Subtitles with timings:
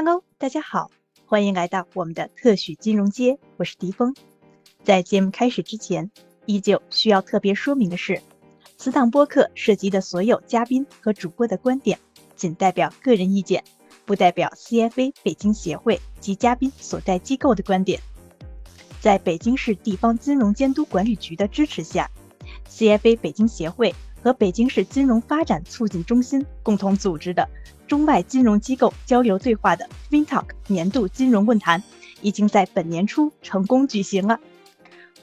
[0.00, 0.92] Hello，大家好，
[1.26, 4.14] 欢迎来到我们的特许金融街，我是迪峰。
[4.84, 6.08] 在节目开始之前，
[6.46, 8.22] 依旧需要特别说明的是，
[8.76, 11.98] 此档播客涉及的所有嘉宾和主播的观点，
[12.36, 13.64] 仅代表个人意见，
[14.06, 18.00] 不代表 CFA 北京协会及嘉宾所在机构的观点。
[19.00, 22.08] 在北京市地方金融监督管理局的支持下
[22.70, 23.92] ，CFA 北京协会
[24.28, 27.48] 和北京市金融发展促进中心共同组织的。
[27.86, 31.82] 中外金融机构交流对话的 FinTalk 年度金融论坛
[32.20, 34.38] 已经在本年初成功举行了。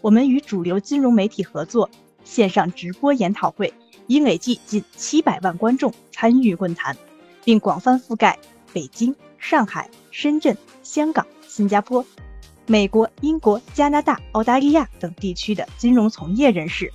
[0.02, 1.88] 我们与主流金融媒体合作，
[2.24, 3.72] 线上直播研讨会
[4.08, 6.98] 已累计近七百万观众参与论坛，
[7.44, 8.40] 并广泛覆盖
[8.74, 12.04] 北京、上海、深圳、香港、新加坡、
[12.66, 16.92] 美国、英国、加拿大、澳大利亚等地区的金融从业人士。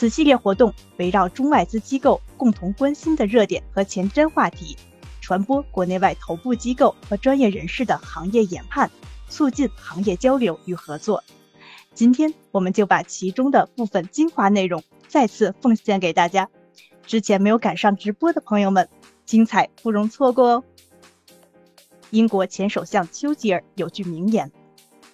[0.00, 4.74] 此系列活动围绕中外资机构共同关心的热点和前瞻话题。
[5.20, 8.90] 传播国内外头部机构和专业人士的行业研判，
[9.28, 11.22] 促进行业交流与合作。
[11.92, 16.48] 今天我们就把其中的部分精华内容再次奉献给大家。
[17.06, 18.88] 之前没有赶上直播的朋友们，
[19.26, 20.64] 精彩不容错过哦。
[22.08, 24.50] 英国前首相丘吉尔有句名言：“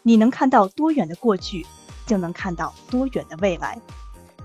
[0.05, 1.67] 你能看到多远的过去，
[2.07, 3.77] 就能看到多远的未来。”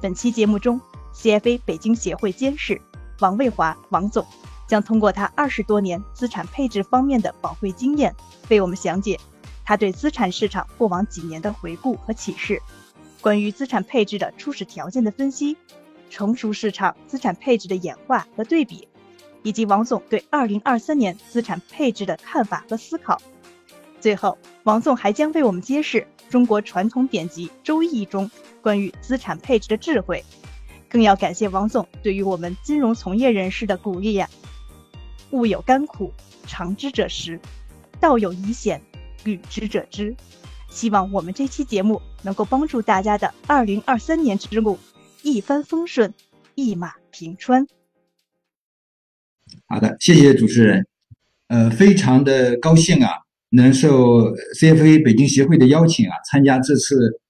[0.02, 0.82] 本期节目中
[1.14, 2.82] ，CFA 北京协会监事
[3.20, 4.26] 王卫华王总。
[4.68, 8.16] 将通过他二十多年资产配置方面的宝贵经验，
[8.50, 9.20] 为我们详解
[9.66, 12.62] 他对资产市场过往几年的回顾和启示，
[13.20, 15.58] 关于资产配置的初始条件的分析，
[16.10, 18.88] 成熟市场资产配置的演化和对比，
[19.44, 23.22] 以及王总对二零二三年资产配置的看法和思考。
[24.02, 28.30] 最后，王总还将为我们揭示中国传统典籍《周易》中
[28.62, 30.24] 关于资产配置的智慧。
[30.90, 34.28] 更要感谢王总对于我们金融从业人士的鼓励呀！
[35.30, 36.12] 物有甘苦，
[36.46, 37.40] 尝之者食；
[38.02, 38.82] 道有疑险，
[39.24, 40.14] 履之者知。
[40.70, 44.78] 希望我们这期节目能够帮助大家的二零二三年之路
[45.22, 46.14] 一帆风顺，
[46.56, 47.68] 一马平川。
[49.68, 50.86] 好的，谢谢主持人。
[51.48, 53.12] 呃，非常的高兴啊，
[53.52, 57.22] 能受 CFA 北京协会的邀请啊，参加这次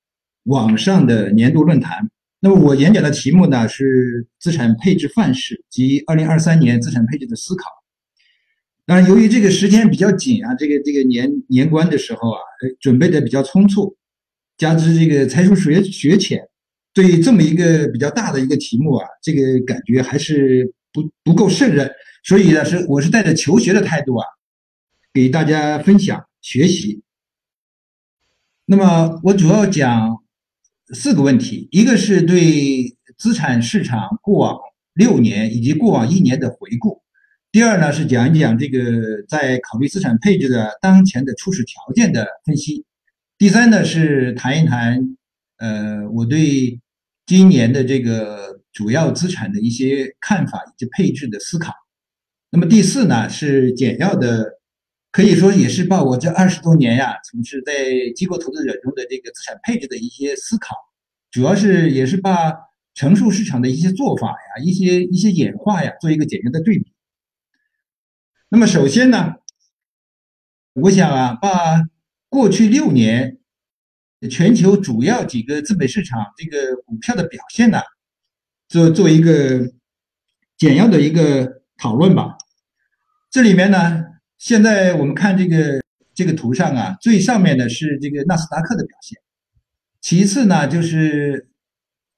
[0.43, 2.09] 网上的年度论坛。
[2.39, 7.65] 那么我演讲的题目呢是资产配置范式及二零二三年资产配置的思考。
[8.87, 12.39] 当然，由于这个时间比较紧啊，这个这个年年关的时候啊，
[12.79, 13.95] 准备的比较匆促，
[14.57, 16.41] 加之这个才疏学学浅，
[16.93, 21.89] 对这么一个比较大的一个题目啊，这个感觉还是不不够胜任，
[22.23, 24.25] 所以呢，是我是带着求学的态度啊，
[25.13, 27.03] 给大家分享学习。
[28.65, 30.23] 那么我主要讲
[30.93, 34.57] 四个问题，一个是对资产市场过往
[34.93, 37.01] 六年以及过往一年的回顾。
[37.51, 42.85] 第二呢是讲一讲这个在考虑资产配置的当前的初始条件的分析。
[43.37, 45.17] 第三呢是谈一谈，
[45.57, 46.79] 呃，我对
[47.25, 51.73] 今年的这个主要资产的一些看法以及配置的思考。
[52.51, 54.60] 那么第四呢是简要的，
[55.11, 57.73] 可以说也是把我这二十多年呀从事在
[58.15, 60.75] 机构投资者中的这个资产配置的一些思考，
[61.29, 62.53] 主要是也是把
[62.93, 66.93] 成熟市场的一些做法呀、一些一些演化呀做一个简单的对比。
[68.49, 69.35] 那么首先呢，
[70.73, 71.49] 我想啊，把
[72.29, 73.39] 过去六年
[74.29, 77.81] 全球主要几个资本市场这个股票的表现呢，
[78.69, 79.73] 做做一个
[80.57, 82.37] 简要的一个讨论吧。
[83.29, 84.03] 这里面呢，
[84.41, 85.79] 现在我们看这个
[86.15, 89.15] 这个图上啊，最上面的是这个纳斯达克的表现，
[90.01, 91.47] 其次呢就是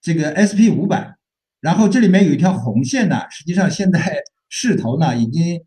[0.02, 1.18] 这个 S P 五百，
[1.60, 5.62] 然后这里面有一条红线呢，实际上现在势头呢已经。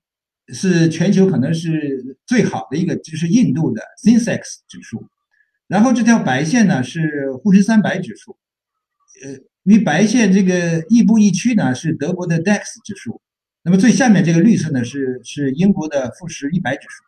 [0.54, 5.04] 是全球可能是最好的一个，就是印度的 S I N S E X 指数，
[5.66, 8.38] 然后这条白线呢是沪深三百指数，
[9.24, 13.20] 呃，与白线这个亦步亦趋呢是德国的 DAX 指数，
[13.66, 17.02] 那么最下面这个绿色呢是是英国的富时一百指数。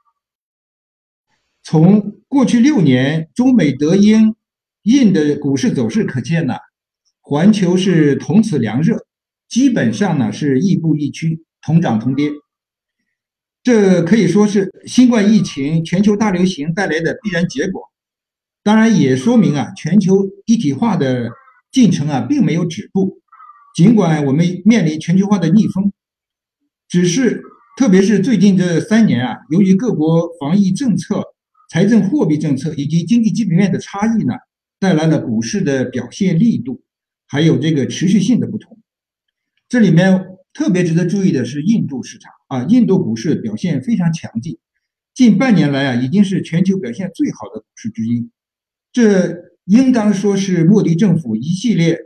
[1.62, 4.34] 从过去六年中美德英
[4.82, 6.54] 印的股市走势可见呢，
[7.20, 9.06] 环球是同此凉热，
[9.48, 12.28] 基本上呢是亦步亦趋，同涨同跌。
[13.62, 17.82] 这可以说是新冠疫情全球大流行带来的必然结果，
[18.64, 21.30] 当然也说明啊，全球一体化的
[21.70, 23.20] 进程啊并没有止步。
[23.76, 25.92] 尽管我们面临全球化的逆风，
[26.88, 27.42] 只是
[27.76, 31.22] 特别是最近这三年啊，由于各国防疫政策、
[31.70, 34.34] 财政货币政策以及经济基本面的差异呢，
[34.80, 36.82] 带来了股市的表现力度
[37.26, 38.78] 还有这个持续性的不同。
[39.68, 42.32] 这里面特别值得注意的是印度市场。
[42.48, 44.56] 啊，印度股市表现非常强劲，
[45.12, 48.30] 近半年来啊，已经是全球表现最好的股市之一。
[48.90, 49.36] 这
[49.66, 51.98] 应当说是莫迪政府一系列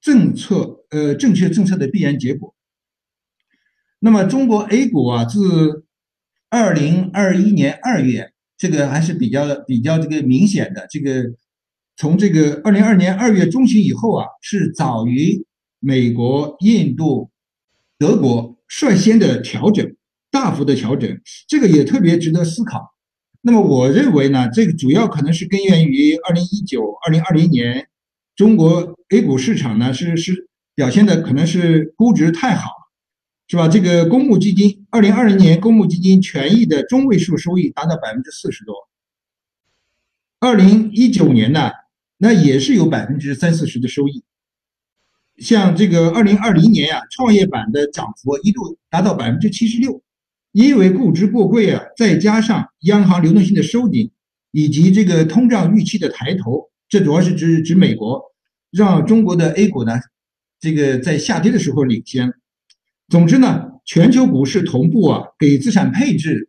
[0.00, 2.53] 政策，呃，正确政策的必然结果。
[4.04, 5.86] 那么，中国 A 股啊，自
[6.50, 10.86] 二零二一年二月，这个还是比较比较这个明显的。
[10.90, 11.24] 这个
[11.96, 15.46] 从这个二零二年二月中旬以后啊，是早于
[15.80, 17.30] 美国、印度、
[17.98, 19.96] 德国率先的调整。
[20.30, 21.18] 大幅的调整，
[21.48, 22.92] 这个也特别值得思考。
[23.40, 27.86] 那么，我认为呢，这个主要可能是根源于二零一九、二零二零年
[28.36, 32.68] 中国 A 股市场呢是是表现的可能是估值太好，
[33.54, 33.68] 是吧？
[33.68, 38.74] 这个公募基金二零二零年公募基金权益的中位数收益达到百分之四十多，
[40.40, 41.70] 二零一九年呢，
[42.18, 44.24] 那也是有百分之三四十的收益。
[45.36, 50.02] 像这个二零二零年呀，创业板的涨幅一度达到百分之七十六。
[50.50, 54.10] 因为估值过贵啊，再加上央行流动性的收紧，
[54.50, 58.20] 以及这个通胀预期的抬头，这主要是指指美国，
[58.72, 60.00] 让中国的 A 股呢，
[60.58, 62.34] 这个在下跌的时候领先。
[63.14, 66.48] 总之呢，全球股市同步啊，给资产配置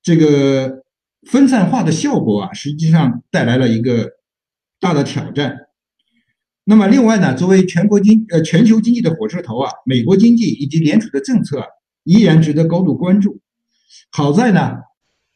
[0.00, 0.84] 这个
[1.26, 4.08] 分散化的效果啊，实际上带来了一个
[4.78, 5.56] 大的挑战。
[6.62, 11.66] 那么另外呢，作为全国经呃全球经济的火车头啊，美国经济以及联储的政策。
[12.04, 13.40] 依然值得高度关注。
[14.12, 14.76] 好在呢，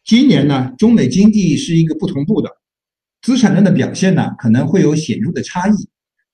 [0.05, 2.49] 今年呢，中美经济是一个不同步的，
[3.21, 5.73] 资产量的表现呢可能会有显著的差异。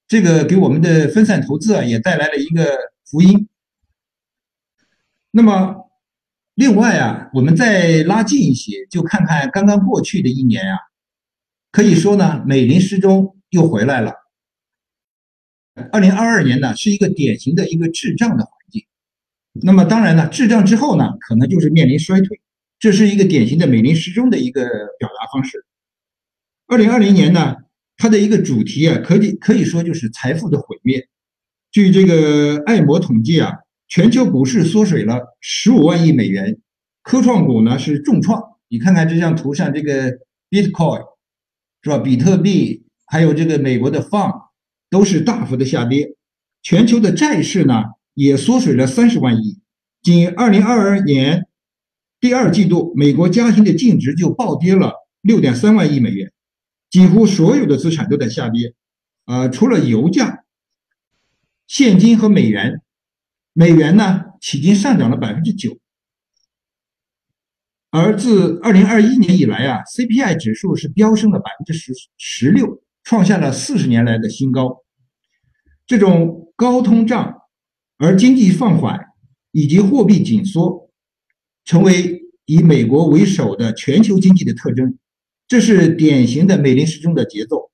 [0.06, 2.66] 这个给我们的分散投资啊也带来了一个
[3.10, 3.46] 福音。
[5.32, 5.90] 那么，
[6.54, 10.78] 另外啊，我们再拉近一些，就看看刚刚过去的一年啊，
[11.70, 14.14] 可以说呢，美林时钟又回来了。
[15.92, 18.84] 二零二二年呢，是一个典型的一个滞胀的环境。
[19.62, 22.40] 那么当然呢，滞胀之后呢，可能就是面临衰退，
[22.78, 24.64] 这是一个典型的美林时钟的一个
[24.98, 25.64] 表达方式。
[26.66, 27.56] 二零二零年呢，
[27.96, 31.08] 它的一个主题啊，可以可以说就是财富的毁灭。
[31.70, 33.52] 据这个艾摩统计啊，
[33.90, 36.58] 全球股市缩水了十五万亿美元，
[37.02, 38.40] 科创股呢是重创。
[38.68, 40.12] 你看看这张图上这个
[40.48, 41.02] Bitcoin
[41.82, 41.98] 是吧？
[41.98, 44.32] 比特币还有这个美国的 Fund
[44.88, 46.14] 都是大幅的下跌。
[46.62, 47.82] 全球的债市呢？
[48.14, 49.60] 也缩水了三十万亿，
[50.02, 51.46] 仅二零二二年
[52.20, 54.92] 第二季度，美国家庭的净值就暴跌了
[55.22, 56.30] 六点三万亿美元，
[56.90, 58.74] 几乎所有的资产都在下跌，
[59.26, 60.44] 呃，除了油价、
[61.66, 62.82] 现金和美元，
[63.52, 65.78] 美元呢迄今上涨了百分之九，
[67.90, 74.84] 而自二零二一年以来啊，CPI 指数是飙升了百分之十十六，创下了四十年来的新高，
[75.86, 77.36] 这种高通胀。
[78.02, 78.98] 而经济放缓
[79.50, 80.90] 以及货币紧缩，
[81.66, 84.98] 成为以美国为首的全球经济的特征，
[85.46, 87.70] 这是典型的美林时钟的节奏。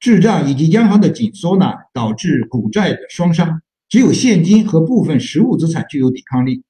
[0.00, 6.62] 滞胀以及央行的紧缩呢，导致股债的双杀，只有现金和部分实物资产具有抵抗力。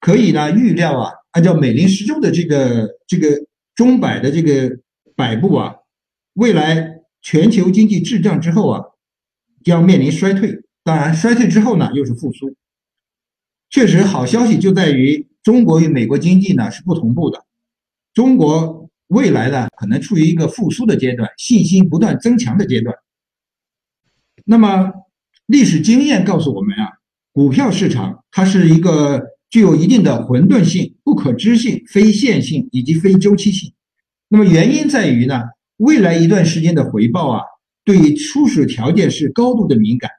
[0.00, 4.78] 可以呢预料啊，按照美林时钟的这个这个钟摆的这个
[5.14, 5.76] 摆布啊，
[6.34, 8.84] 未来全球经济滞胀之后啊，
[9.64, 10.64] 将面临衰退。
[10.82, 12.56] 当然，衰退之后呢，又是复苏。
[13.70, 17.46] 确实，好消息就在于中国与美国经济呢是不同步的。
[18.12, 22.96] 中国未来呢可能处于一个复苏的阶段，信心不断增强的阶段。
[24.44, 24.92] 那么，
[25.52, 26.88] 历史经验告诉我们啊，
[27.30, 33.74] 股票市场它是一个具有一定的混沌性、不可知性、非线性以及非周期性。
[34.30, 35.42] 那么原因在于呢，
[35.76, 37.42] 未来一段时间的回报啊，
[37.84, 40.10] 对于初始条件是高度的敏感。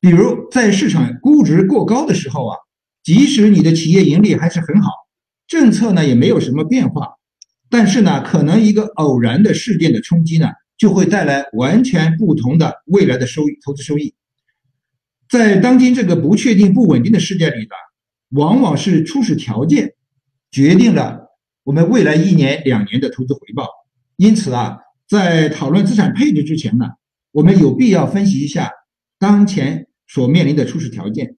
[0.00, 2.56] 比如在市场估值过高的时候啊，
[3.04, 4.90] 即使你的企业盈利还是很好，
[5.46, 7.10] 政策呢也没有什么变化，
[7.70, 14.12] 但是呢，可能一个偶然的事件的冲击呢，就会带来完全不同的未来的收益，投资收益。
[15.28, 17.74] 在当今这个不确定、不稳定的世界里呢，
[18.30, 19.94] 往往是初始条件
[20.50, 21.28] 决定了
[21.64, 23.68] 我们未来一年、两年的投资回报。
[24.16, 24.78] 因此啊，
[25.08, 26.86] 在讨论资产配置之前呢，
[27.32, 28.70] 我们有必要分析一下
[29.18, 29.86] 当前。
[30.08, 31.36] 所面临的初始条件，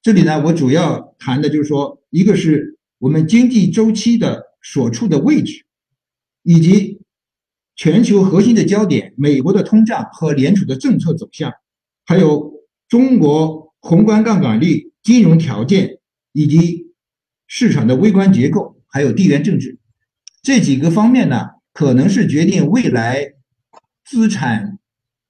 [0.00, 5.66] 这里呢，我主要谈的就是说，一个是我们经济周期的所处的位置，
[6.42, 7.02] 以及
[7.74, 11.52] 全球核心的焦点，美国的通胀和联储的政策走向，
[12.06, 12.55] 还有
[12.88, 15.98] 中国宏观杠杆率、金融条件
[16.32, 16.92] 以及
[17.46, 19.78] 市场的微观结构，还有地缘政治
[20.42, 23.34] 这几个方面呢，可能是决定未来
[24.04, 24.78] 资产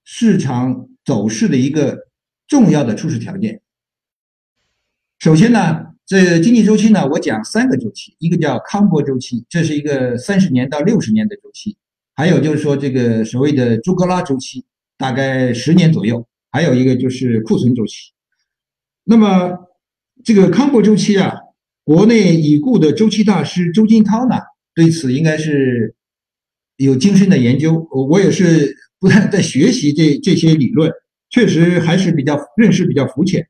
[0.03, 2.05] 市场走势的一个。
[2.49, 3.59] 重要的初始条件。
[5.19, 11.75] 首先呢，这经济周期呢，我讲三个周期，一个叫康波周期，这是一个三十年到六十年的周期；
[12.15, 14.63] 还有就是说这个所谓的朱格拉周期，
[14.97, 16.25] 大概十年左右；
[16.57, 18.13] 还有一个就是库存周期。
[19.03, 19.59] 那么
[20.23, 21.35] 这个康波周期啊，
[21.83, 24.37] 国内已故的周期大师周金涛呢，
[24.73, 25.93] 对此应该是
[26.77, 27.87] 有精深的研究。
[28.09, 30.91] 我也是不断在学习这这些理论，
[31.29, 33.47] 确实还是比较认识比较肤浅。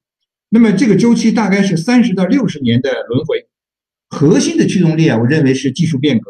[0.49, 3.47] 那么这个周期大概是三十到六十年的轮回，
[4.09, 6.29] 核心的驱动力啊，我认为是技术变革。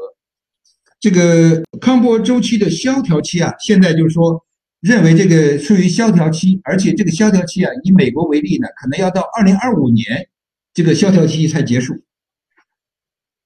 [1.00, 4.46] 这个康波周期的萧条期啊，现在就是说
[4.80, 10.30] 认为这个处于萧条期，而且这个萧条期啊，以美国为例呢，可能要到二零二五年
[10.74, 11.96] 这个萧条期才结束。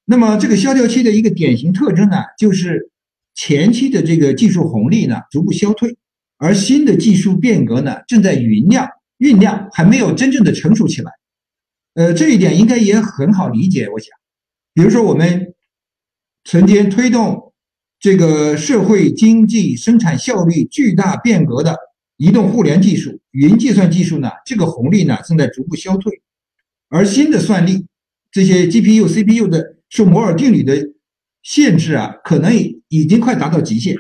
[0.06, 2.92] 那么这个萧条期的一个典型特征呢，就是
[3.34, 5.98] 前期的这个技术红利呢逐步消退，
[6.38, 8.90] 而新的技术变革呢正在酝酿。
[9.22, 11.12] 酝酿还没有真正的成熟起来，
[11.94, 13.88] 呃，这一点应该也很好理解。
[13.90, 14.10] 我想，
[14.74, 15.54] 比如说我们
[16.44, 17.51] 曾经推动
[18.02, 21.78] 这个社会经济生产效率巨大变革的
[22.18, 26.20] 移动互联技术、云计算技术呢，这个红利呢正在逐步消退，
[26.90, 27.86] 而新的算力，
[28.32, 30.90] 这些 GPU、CPU 的受摩尔定律的
[31.44, 32.52] 限制啊，可能
[32.88, 33.96] 已经快达到极限，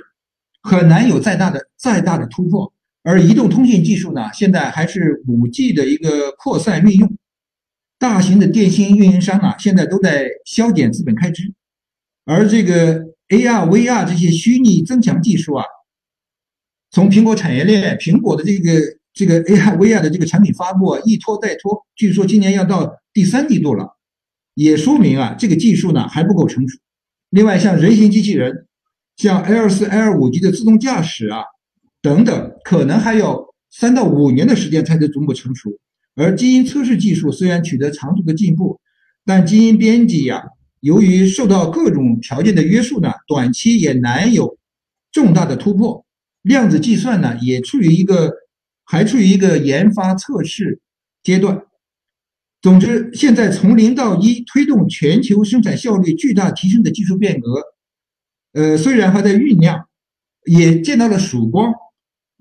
[0.64, 2.74] 很难有再大的再大的突破。
[3.04, 7.18] 而移动通信技术呢，现在还是五 G 的一个扩散运用，
[8.00, 11.54] 大型的电信运营商啊，现在都在削减资本开支，
[12.26, 15.66] 而这个 AR、VR 这些虚拟增强技术啊，
[16.92, 18.80] 从苹果产业链，苹果的这个
[19.14, 23.98] 这个 AR、VR 的这个产品发布啊，一拖再拖，据说今年要到第三季度了，
[24.54, 26.78] 也说明啊，这个技术呢还不够成熟。
[27.30, 28.68] 另外，像人形机器人，
[29.16, 31.44] 像 L 四、L 五级的自动驾驶啊。
[32.04, 35.70] 等等，可能还要三到五年的时间才能逐步成熟。
[36.16, 38.82] 而基因测试技术虽然取得长足的进步，
[39.24, 40.44] 但基因编辑呀，
[40.82, 44.58] 由于受到各种条件的约束呢，短期也难有
[45.12, 46.06] 重大的突破。
[46.42, 48.34] 量子计算呢，也处于一个
[48.84, 50.80] 还处于一个研发测试
[51.24, 51.62] 阶段。
[52.62, 57.64] 总之，现在从零到一推动全球生产效率巨大提升的技术变革，
[58.54, 59.88] 呃，虽然还在酝酿，
[60.46, 61.74] 也见到了曙光。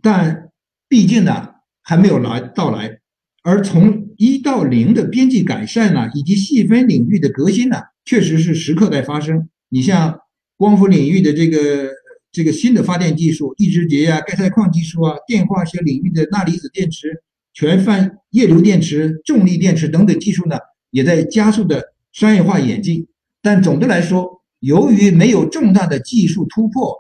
[0.03, 0.51] 但
[0.89, 1.51] 毕竟呢，
[1.83, 3.01] 还没有来到来，
[3.43, 9.49] 而从一到零的边际改善呢，以及细分领域的革新呢，确实是时刻在发生。
[9.71, 10.21] 你像
[10.59, 11.89] 光伏领域的这个
[12.31, 17.23] 这个新的发电技术，地质节呀、钙钛矿技术啊，电化学领域的钠离子电池、
[17.55, 20.59] 全泛液流电池、重力电池等等技术呢，
[20.91, 23.07] 也在加速的商业化演进。
[23.41, 26.95] 但总的来说，由于没有重大的技术突破。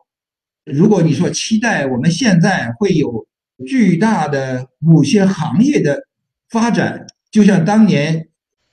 [0.64, 3.26] 如果你说期待我们现在会有
[3.66, 6.04] 巨大的某些行业的
[6.50, 8.28] 发展，就像当年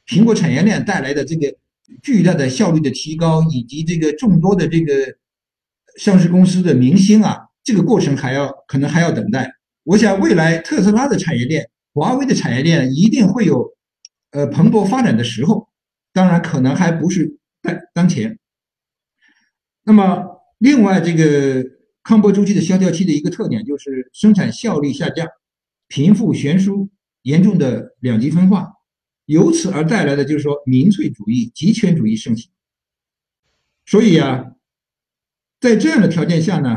[0.06, 1.56] 苹果产业链带来的这个
[2.04, 5.16] 巨大的效率的提高，以及这个众多的这个
[5.98, 9.54] 上市公司的明星啊，这个过程还要可能还要等待。
[9.84, 13.74] 我想未来特斯拉的产业链、华为的产业链一定会有
[14.32, 15.70] 呃蓬勃发展的时候，
[16.12, 18.38] 当然可能还不是在当前。
[19.84, 21.78] 那么另外这个。
[22.08, 25.28] 康波周期的萧条期的一个特点就是生产效率下降、
[25.90, 26.88] 贫富悬殊
[27.28, 28.74] 严重的两极分化，
[29.26, 32.50] 由此而带来的就是说民粹主义、极权主义盛行。
[33.86, 34.54] 所以啊，
[35.60, 36.70] 在这样的条件下呢，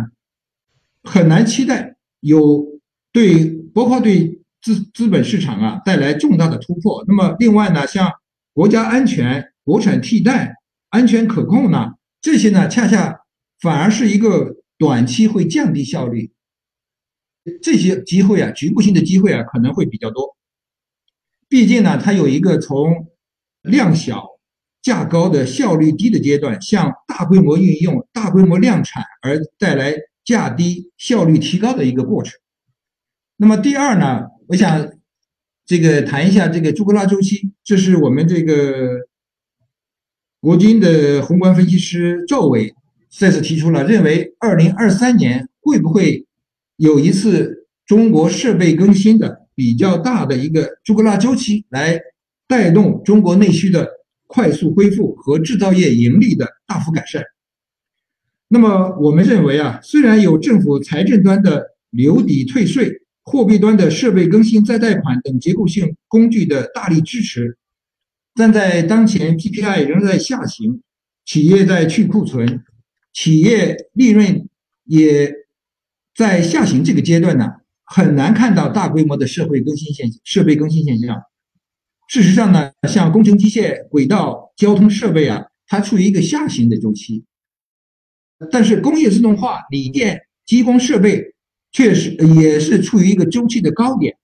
[1.02, 2.80] 很难期待有
[3.12, 7.04] 对包括对资资本市场啊带来重大的突破。
[7.07, 8.11] 那么另外呢，像
[8.52, 10.57] 国家安全、国产替代、
[10.88, 13.21] 安全可控呢，这些呢恰恰
[13.61, 14.57] 反而是一个。
[14.80, 16.33] 短期会降低效率，
[17.61, 20.35] 这些机会啊，局部性的机会啊，可能会比较多。
[21.50, 23.09] 毕竟呢，它有一个从
[23.61, 24.25] 量小
[24.80, 32.40] 价高的效率低的阶段，向大规模运用、大规模量产而带来价低效率提高的一个过程。
[33.37, 34.92] 那么第二呢，我想
[35.66, 39.09] 这个谈一下这个朱格拉周期，这是我们这个
[40.40, 42.75] 国金的宏观分析师赵伟。
[43.11, 46.26] 再次提出了认为，二零二三年会不会
[46.76, 52.00] 有一次中国设备更新的比较大的一个朱格拉周期，来
[52.47, 53.88] 带动中国内需的
[54.26, 57.23] 快速恢复和制造业盈利的大幅改善？
[58.49, 67.57] 那么我们认为啊，虽然有政府财政端的留抵退税、货币端的设备更新再贷款等结构性工具的大力支持，
[68.35, 70.83] 但在当前 PPI 仍在下行，
[71.25, 72.64] 企业在去库存。
[73.12, 74.49] 企业利润
[74.85, 75.35] 也
[76.14, 77.60] 在下行这个阶段呢，
[77.92, 81.20] 很难看到大规模的社会更新现设备更新现象。
[82.09, 87.25] 事实上呢，像工程机械、轨道、交通设备啊，它处于一个下行的周期。
[88.52, 91.35] 但是工业自动化、锂电、激光设备
[91.73, 94.16] 确实也是处于一个周期的高点。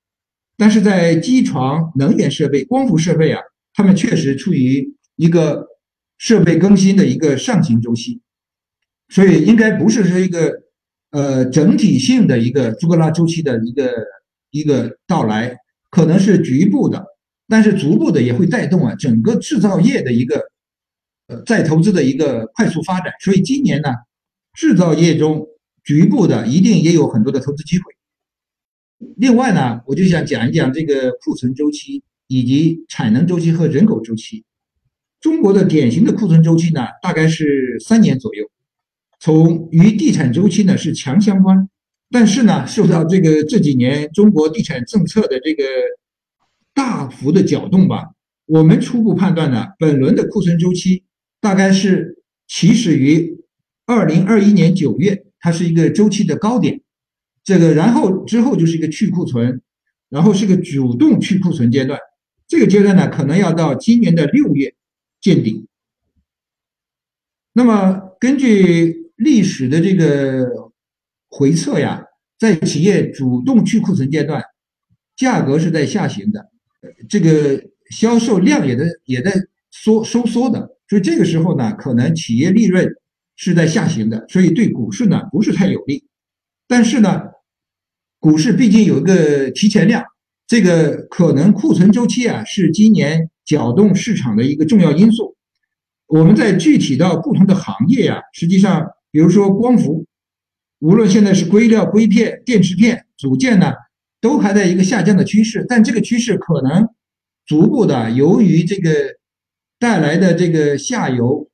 [0.57, 3.41] 但是在机床、能源设备、光伏设备啊，
[3.75, 5.67] 它们确实处于一个
[6.19, 8.21] 设备更新的一个上行周期。
[9.09, 10.53] 所以应该不是说一个
[11.17, 13.91] 呃整体性的一个朱格拉周期的一个
[14.51, 15.57] 一个到来，
[15.91, 17.03] 可能是局部的。
[17.49, 20.43] 但是逐步的也会带动啊整个制造业的一个
[21.29, 23.89] 呃再投资的一个快速发展，所以今年呢，
[24.53, 25.47] 制造业中
[25.83, 27.85] 局部的一定也有很多的投资机会。
[29.17, 34.45] 另外呢，我就想讲一讲这个库存周期以及产能周期和人口周期。
[35.21, 38.45] 中国的典型的库存周期呢，大概是三年左右，
[39.27, 41.69] 从与地产周期呢是强相关，
[42.13, 45.65] 但是呢，受到这个这几年中国地产政策的这个。
[46.73, 48.05] 大幅的搅动吧，
[48.45, 51.05] 我们初步判断呢，本轮的库存周期
[51.41, 53.43] 大概是起始于
[53.87, 56.83] 二零二一年九月，它是一个周期的高点，
[57.43, 59.63] 这个然后之后就是一个去库存，
[60.11, 61.99] 然后是个主动去库存阶段，
[62.47, 64.75] 这个阶段呢可能要到今年的六月
[65.19, 65.67] 见顶。
[67.55, 70.47] 那么根据历史的这个
[71.29, 72.05] 回测呀，
[72.39, 74.43] 在企业主动去库存阶段，
[75.17, 76.51] 价格是在下行的。
[77.09, 79.33] 这个销售量也在也在
[79.71, 82.89] 缩收缩的，所以这个时候呢，可能企业利润
[83.37, 86.05] 是在下行的，所以对股市呢不是太有利。
[86.69, 87.23] 但是呢，
[88.19, 90.05] 股市毕竟有一个提前量，
[90.47, 95.37] 这个可能库存周期啊是今年搅动市场的一个重要因素。
[96.07, 100.05] 我们在具体到不同的行业啊，实际上，比如说光伏，
[100.81, 103.73] 无论现在是硅料、硅片、电池片、组件呢。
[104.21, 106.89] 都还在一个下降的趋势，但这个趋势可能
[107.47, 108.91] 逐步的，由于这个
[109.79, 111.49] 带来的这个下游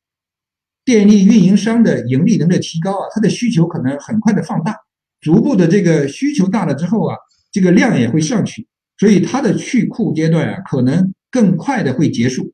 [0.85, 4.77] 电力运营商的盈利能力提高啊，它的需求可能很快的放大，
[5.21, 7.17] 逐步的这个需求大了之后啊，
[7.53, 12.53] 这个量也会上去，所以它的去库阶段啊，可能更快的会结束，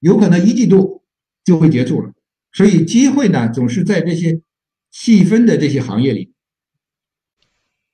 [0.00, 1.02] 有可能一季度
[1.44, 2.12] 就会结束了，
[2.52, 4.40] 所以机会呢，总是在这些
[4.98, 6.32] 细分的这些行业里。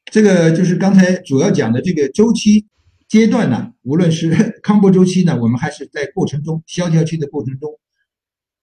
[0.04, 2.68] 这个就是刚才主要讲的这个周期
[3.08, 4.30] 阶段呢，无论是
[4.62, 7.76] 康波周期呢，我们还是在过程中萧条期的过程中，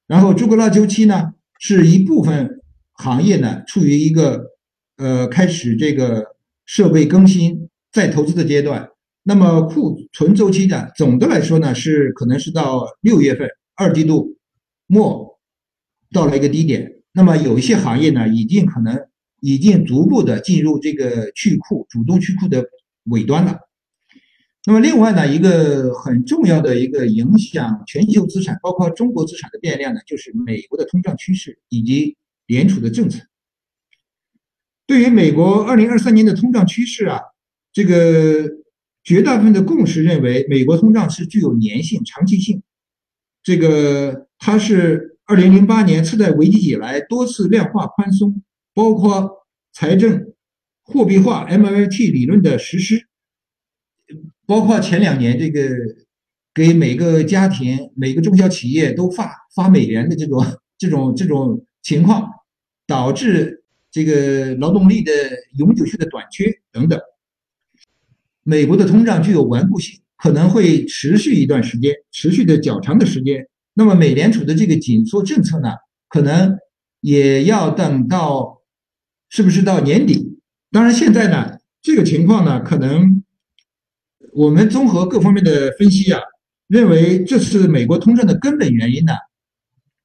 [0.07, 2.61] 然后朱格拉周期呢，是一部分
[2.93, 4.45] 行业呢处于一个
[4.95, 8.89] 呃开始这个设备更新再投资的阶段，
[9.23, 14.37] 那么库存周期呢，总的来说呢是可能是到六月份二季度
[14.87, 15.37] 末
[16.13, 18.97] 到了一个低点，那么有一些行业呢已经可能。
[19.41, 22.65] 已经逐步的进入这个去库、主动去库的
[23.05, 23.57] 尾端了。
[24.65, 33.21] 那么，另外呢，一个很重要的一个影响全球资产，包括中国资产的变量呢，就是美国的通胀趋势以及联储的政策。
[34.85, 37.21] 对于美国二零二三年的通胀趋势啊，
[37.71, 38.45] 这个
[39.05, 42.61] 绝大部分的共识认为，美国通胀是具有粘性、长期性。
[43.41, 48.41] 这个它是二零零八年次贷危机以来多次量化宽松。
[48.73, 50.33] 包括财政
[50.81, 53.05] 货币化 MLT 理论的实施，
[54.47, 55.69] 包括前两年这个
[56.51, 60.43] 给每个家庭、每个中小企业都发发美元的这种
[60.79, 62.27] 这种这种情况，
[62.87, 65.11] 导致这个劳动力的
[65.59, 66.99] 永久性的短缺等等。
[68.41, 73.47] 美国的通胀具有顽固性，可能会持续一段时间，持续的较长的时间。
[73.79, 75.69] 那么美联储的这个紧缩政策呢，
[76.07, 76.57] 可能
[77.01, 78.57] 也要等到。
[79.31, 80.39] 是不是到年底？
[80.71, 83.23] 当然，现在呢，这个情况呢，可能
[84.33, 86.19] 我们综合各方面的分析啊，
[86.67, 89.13] 认为这次美国通胀的根本原因呢，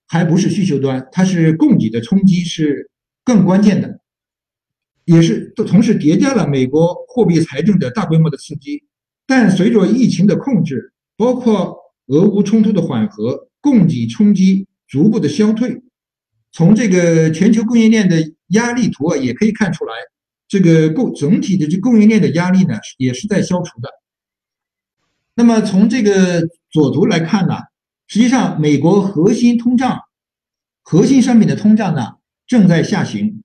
[0.07, 2.91] 还不是需求端，它是供给的冲击是
[3.25, 3.99] 更关键的，
[5.07, 8.85] 也是同时叠加了美国货币财政的大规模的刺激。
[9.27, 15.81] 但随着疫情的控制，包括俄乌冲突的缓和，供给冲击逐步的消退。
[16.53, 19.95] 从这个全球供应链的压力图啊，也可以看出来，
[20.47, 23.89] 这个供整体的这供应链的压力呢，也是在消除的。
[25.35, 27.55] 那么从这个左图来看呢，
[28.07, 29.99] 实际上美国核心通胀、
[30.83, 33.43] 核心商品的通胀呢正在下行，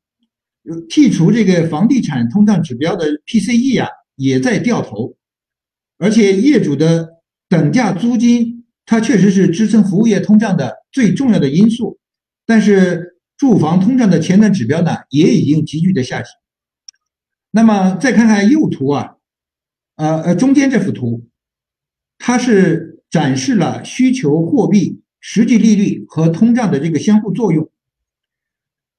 [0.90, 5.16] 剔除这个房地产通胀指标的 PCE 啊也在掉头，
[5.98, 7.08] 而且业主的
[7.48, 8.59] 等价租金，
[8.90, 12.00] 它确实是支撑服务业通胀的最重要的因素。
[12.48, 16.26] 但是住房通胀的前端指标呢，也已经急剧的下行。
[17.52, 19.18] 那么再看看右图啊，
[19.96, 21.28] 呃呃中间这幅图，
[22.18, 27.70] 它是展示了需求货币实际利率和通胀的这个相互作用。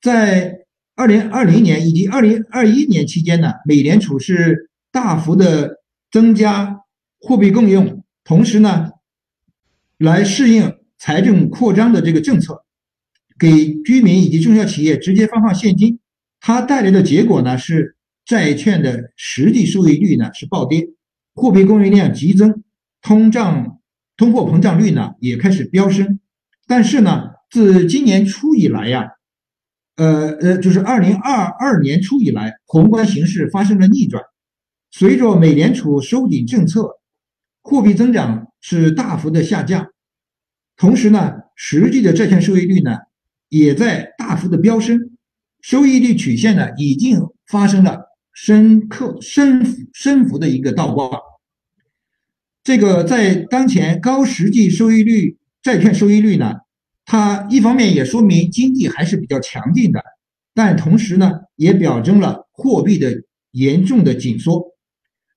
[0.00, 0.60] 在
[0.94, 6.82] 二零二零年以及二零二一年期间呢，美联储是大幅的增加
[7.18, 8.90] 货币供应，同时呢，
[10.00, 12.64] 来适应财政扩张的这个政策，
[13.38, 15.98] 给居民以及中小企业直接发放现金。
[16.40, 20.88] 它带来的结果呢是债券的实际收益率呢是暴跌，
[21.34, 22.62] 货币供应量急增，
[23.02, 23.78] 通胀
[24.16, 26.18] 通货膨胀率呢也开始飙升。
[26.66, 29.06] 但是呢，自今年初以来呀，
[29.96, 34.22] 呃呃，就是二零二二年初以来，宏观形势发生了逆转。
[34.90, 36.88] 随着美联储收紧政策，
[37.60, 39.88] 货币增长是大幅的下降，
[40.76, 42.98] 同时呢，实际的债券收益率呢
[43.48, 45.16] 也在大幅的飙升。
[45.60, 51.10] 收益率曲线呢，已经发生了深刻深幅深幅的一个倒挂。
[52.62, 56.54] 这个在当前高实际收益率债券收益率呢，
[57.04, 60.02] 它一方面也说明经济还是比较强劲的，
[60.54, 64.76] 但同时呢，也表征了货币的严重的紧缩。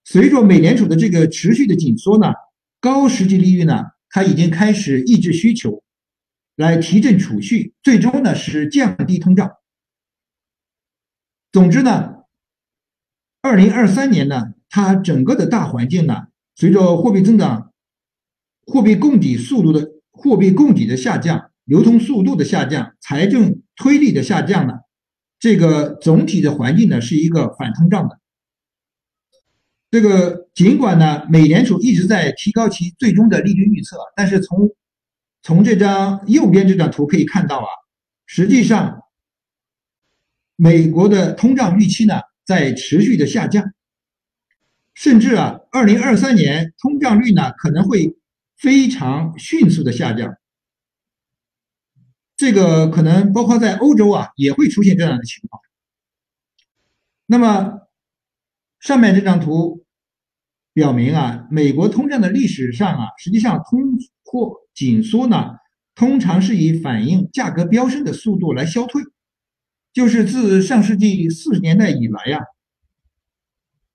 [0.05, 2.27] 随着美联储的这个持续的紧缩呢，
[2.83, 5.81] 高实际利率呢，它已经开始抑制需求，
[6.57, 9.51] 来提振储蓄，最终呢是降低通胀。
[11.53, 12.15] 总之呢，
[13.41, 16.23] 二零二三年呢，它整个的大环境呢，
[16.55, 17.71] 随着货币增长、
[18.65, 24.73] 货币供给速度的货币供给的下降、流通速度的下降、财政推力的下降呢，
[25.39, 28.19] 这个总体的环境呢是一个反通胀的。
[29.93, 34.71] 这个尽管呢，美联储一直在提高其最终的利率预测，但是从
[35.43, 37.67] 从这张右边这张图可以看到啊，
[38.25, 39.03] 实际上。
[40.55, 43.71] 美国的通胀预期呢在持续的下降，
[44.95, 48.15] 甚至啊，二零二三年通胀率呢可能会
[48.57, 50.35] 非常迅速的下降。
[52.35, 55.61] 这个可能包括在欧洲啊也会出现这样的情况。
[57.27, 57.81] 那么
[58.79, 59.82] 上面这张图
[60.73, 65.51] 表明啊，美国通胀的历史上啊，实际上通货紧缩呢
[65.93, 69.03] 通常是以反映价格飙升的速度来消退。
[69.93, 72.39] 就是自上世纪四十年代以来呀，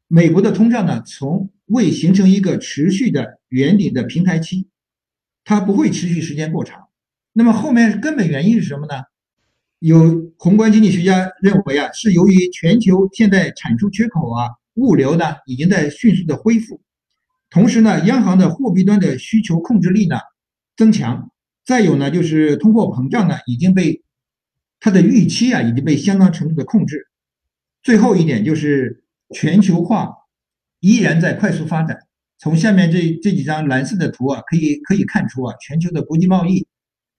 [0.06, 4.68] 美国的通胀呢，从未形成一个持续的圆顶的平台期，
[5.42, 6.84] 它不会持续时间过长。
[7.32, 9.02] 那么后面根本原因是什么呢？
[9.80, 16.80] 有宏观经济学家认为啊，是由于全球现在产出缺口啊，物流呢已经在迅速的恢复，
[17.50, 20.16] 同时呢，央行的货币端的需求控制力呢
[20.76, 21.30] 增强，
[21.66, 24.02] 再有呢，就是通货膨胀呢已经被。
[24.80, 27.08] 它的预期啊已经被相当程度的控制。
[27.82, 29.02] 最后一点就是
[29.34, 30.14] 全球化
[30.78, 31.98] 依然在快速发展。
[32.38, 36.64] 从下面这这几张蓝色的图啊，可以可以看出啊，全球的国际贸易、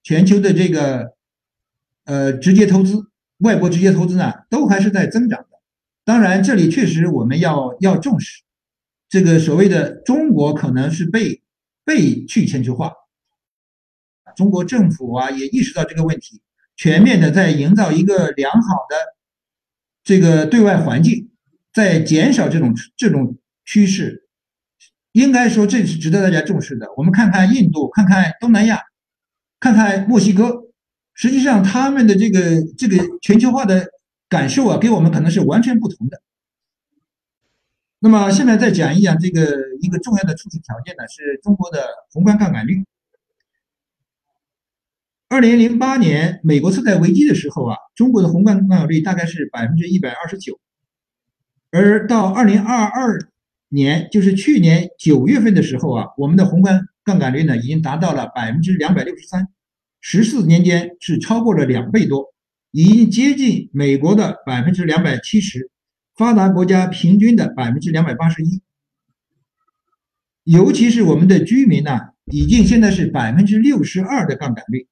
[0.03, 1.11] 全球的这个
[2.05, 5.45] 呃直接投资、外国直接投资呢，都还是在增长。
[6.09, 8.41] 当然，这里确实我们要要重视
[9.07, 11.43] 这个所谓的中国可能是被
[11.85, 12.93] 被去全球化。
[14.35, 16.41] 中国政府啊也意识到这个问题。
[16.75, 18.95] 全面的在营造一个良好的
[20.03, 21.29] 这个对外环境，
[21.71, 24.27] 在减少这种这种趋势，
[25.11, 26.87] 应该说这是值得大家重视的。
[26.97, 28.81] 我们看看印度，看看东南亚，
[29.59, 30.63] 看看墨西哥，
[31.13, 33.85] 实际上他们的这个这个全球化的
[34.29, 36.21] 感受啊，给我们可能是完全不同的。
[37.99, 39.41] 那么现在再讲一讲这个
[39.81, 42.85] 一个重要的促使条件呢，是中国的宏观杠杆率。
[45.27, 50.59] 二零零八年美国次贷危机的时候啊，中国的宏观杠杆率大概是百分之一百二十九，
[51.71, 53.19] 而到二零二二
[53.67, 59.47] 年，就是去年九月份的时候啊，我们的宏观杠杆率呢已经达到了百分之两百六十三，
[59.99, 62.33] 十四年间是超过了两倍多，
[62.71, 65.69] 已经接近美国的百分之两百七十，
[66.15, 68.61] 发达国家平均的百分之两百八十一，
[70.43, 74.87] 尤其是我们的居民呢，已经现在是百分之六十二的杠杆率。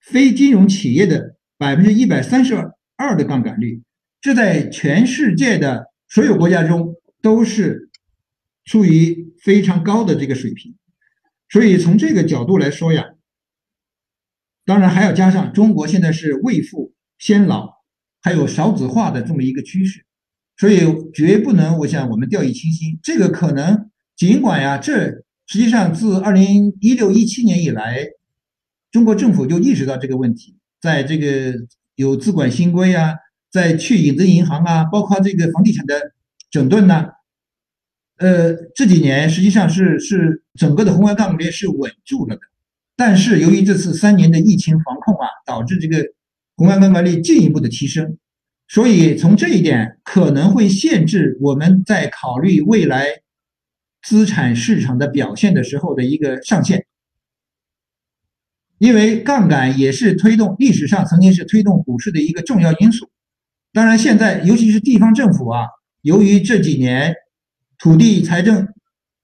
[0.00, 2.54] 非金融企业的百分之一百三十
[2.96, 3.82] 二的杠杆率，
[4.20, 7.88] 这在全世界的所有国家中都是
[8.66, 10.74] 处于非常高的这个水平。
[11.48, 13.04] 所以从这个角度来说呀，
[14.64, 17.82] 当然还要加上中国现在是未富先老，
[18.20, 20.04] 还有少子化的这么一个趋势，
[20.56, 20.80] 所以
[21.12, 22.98] 绝不能，我想我们掉以轻心。
[23.02, 28.06] 这个可能尽管呀，这实际上自二零一六一七年以来。
[28.90, 31.52] 中国政府就意识到这个问题，在这个
[31.96, 33.14] 有资管新规啊，
[33.50, 36.12] 在去影子银行啊，包括这个房地产的
[36.48, 37.08] 整顿呢，
[38.18, 42.42] 呃，这几年实际上是是整个的宏观杠杆率是稳住了的。
[42.94, 46.06] 但是由于这次三年的疫情防控啊，导致这个
[46.56, 48.16] 宏观杠杆率进一步的提升，
[48.68, 53.06] 所以从这一点可能会限制我们在考虑未来
[54.02, 56.86] 资产市场的表现的时候的一个上限。
[58.78, 63.10] 因为杠杆也是推动历史上曾经是推动股市的一个重要因素。
[63.72, 65.66] 当然，现在尤其是地方政府啊，
[66.02, 67.14] 由于这几年
[67.78, 68.68] 土地财政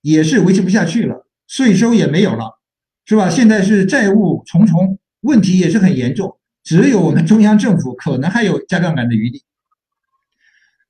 [0.01, 2.59] 也是维持不下去了，税收也没有了，
[3.05, 3.31] 是吧？
[3.31, 6.40] 现在是债务重重，问题也是很严重。
[6.71, 9.43] 只有我们中央政府可能还有加杠杆的余地。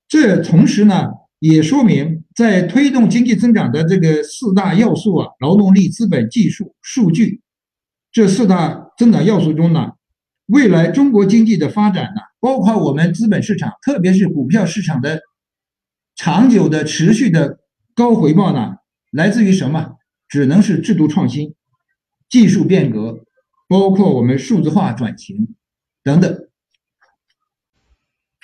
[0.06, 7.40] 这同时呢，也说明在推动经济增长的这个四大要素啊，劳动力、资本、技术、数据
[8.12, 9.92] 这四大增长要素中呢。
[10.48, 15.22] 未来中国经济的发展呢，包括我们资本市场，特别是股票市场的
[16.14, 17.58] 长久的、持续的
[17.94, 18.74] 高回报呢，
[19.12, 19.92] 来自于什么？
[20.28, 21.54] 只能是制度创新、
[22.28, 23.24] 技术变革，
[23.66, 25.56] 包括我们数字化转型
[26.02, 26.48] 等等。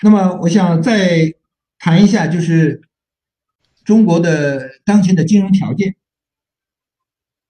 [0.03, 1.35] 那么，我想再
[1.79, 2.83] 谈一下，就是
[3.85, 5.97] 中国的当前的金融条件。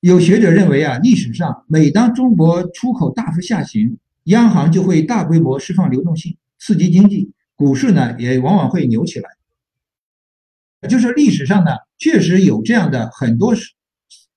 [0.00, 9.30] 有学者认为啊，历史上每当中国出口大幅下行，央行就会大规模释放流动性，刺激经济，股市呢也往往会牛起来。
[10.88, 13.72] 就是历史上呢，确实有这样的很多时，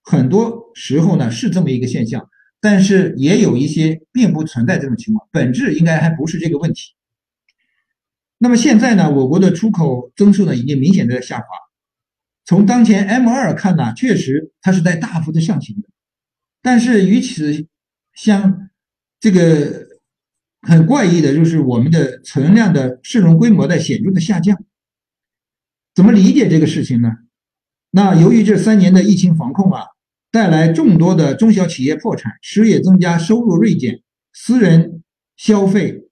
[0.02, 2.28] 很多时候呢是这么一个现象，
[2.62, 6.94] 但是也有一些并不存在这种情况，本质应该还不是这个问题。
[8.38, 11.46] 那么现在呢，我国的出口增速呢已经明显的下滑，
[12.46, 15.90] 从当前 M 二看呢，确实它是在大幅的上行的，
[16.62, 17.68] 但是与此
[18.14, 18.70] 相
[19.20, 19.88] 这个
[20.62, 24.58] 很怪异的，就是我们的存量的市容规模在显著的下降。
[25.94, 27.12] 怎么理解这个事情呢？
[27.92, 29.84] 那由于这三年的疫情防控啊，
[30.32, 34.02] 带来众多的中小企业破产、失业增加、收入锐减，
[34.34, 35.04] 私人
[35.36, 36.04] 消费、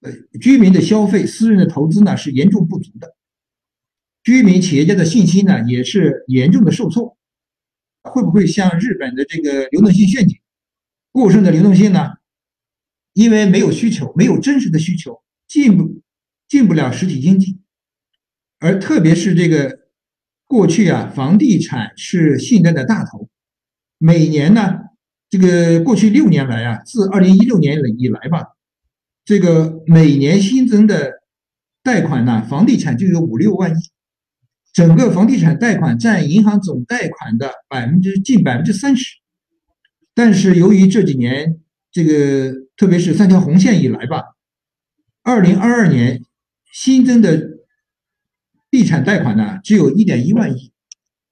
[0.00, 3.14] 呃居民的消费、私人的投资呢是严重不足的，
[4.22, 7.16] 居民企业家的信心呢也是严重的受挫。
[8.02, 10.38] 会不会像日本的这个流动性陷阱，
[11.10, 12.10] 过剩的流动性呢？
[13.14, 16.02] 因为没有需求，没有真实的需求，进不
[16.46, 17.58] 进不了实体经济，
[18.60, 19.88] 而特别是这个
[20.46, 23.28] 过去啊，房地产是信贷的大头，
[23.98, 24.80] 每年呢，
[25.30, 28.56] 这个过去六年来啊，自二零一六年以来吧，
[29.24, 31.12] 这个每年新增的
[31.82, 33.80] 贷款呢，房地产就有五六万亿，
[34.72, 39.16] 整个房地产贷款占银行总贷款的百分之近百分之三十，
[40.14, 41.60] 但是由于这几年。
[41.92, 44.22] 这个特别是三条红线以来吧，
[45.22, 46.20] 二零二二年
[46.70, 47.52] 新增的
[48.70, 50.72] 地产贷款呢，只有一点一万亿，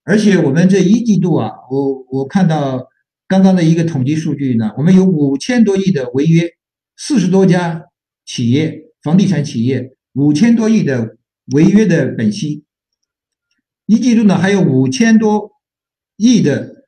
[0.05, 2.89] 而且我们这一季度啊，我我看到
[3.27, 6.51] 刚刚的一个统计数据呢，我们有五千多亿的违约，
[6.97, 7.85] 四十多家
[8.25, 11.17] 企业房地产企业五千多亿的
[11.55, 12.65] 违约的本息，
[13.87, 15.53] 一季度呢还有五千多
[16.17, 16.85] 亿的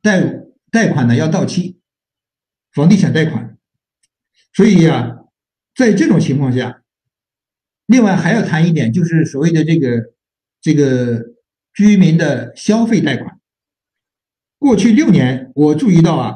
[0.00, 1.78] 贷贷款呢要到期。
[2.72, 3.58] 房地产贷款，
[4.54, 5.24] 所以呀，
[5.74, 6.84] 在这种情况下，
[7.86, 10.14] 另外还要谈一点，就是所谓的这个
[10.60, 11.20] 这个
[11.74, 13.38] 居民的消费贷款。
[14.58, 16.34] 过去六年，我注意到啊，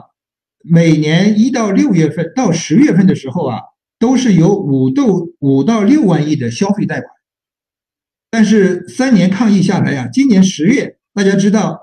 [0.62, 3.60] 每年一到六月份到十月份的时候啊，
[3.98, 5.04] 都是有五到
[5.40, 7.10] 五到六万亿的消费贷款。
[8.30, 11.80] 但是三年抗疫下来呀，今年十月，大家知道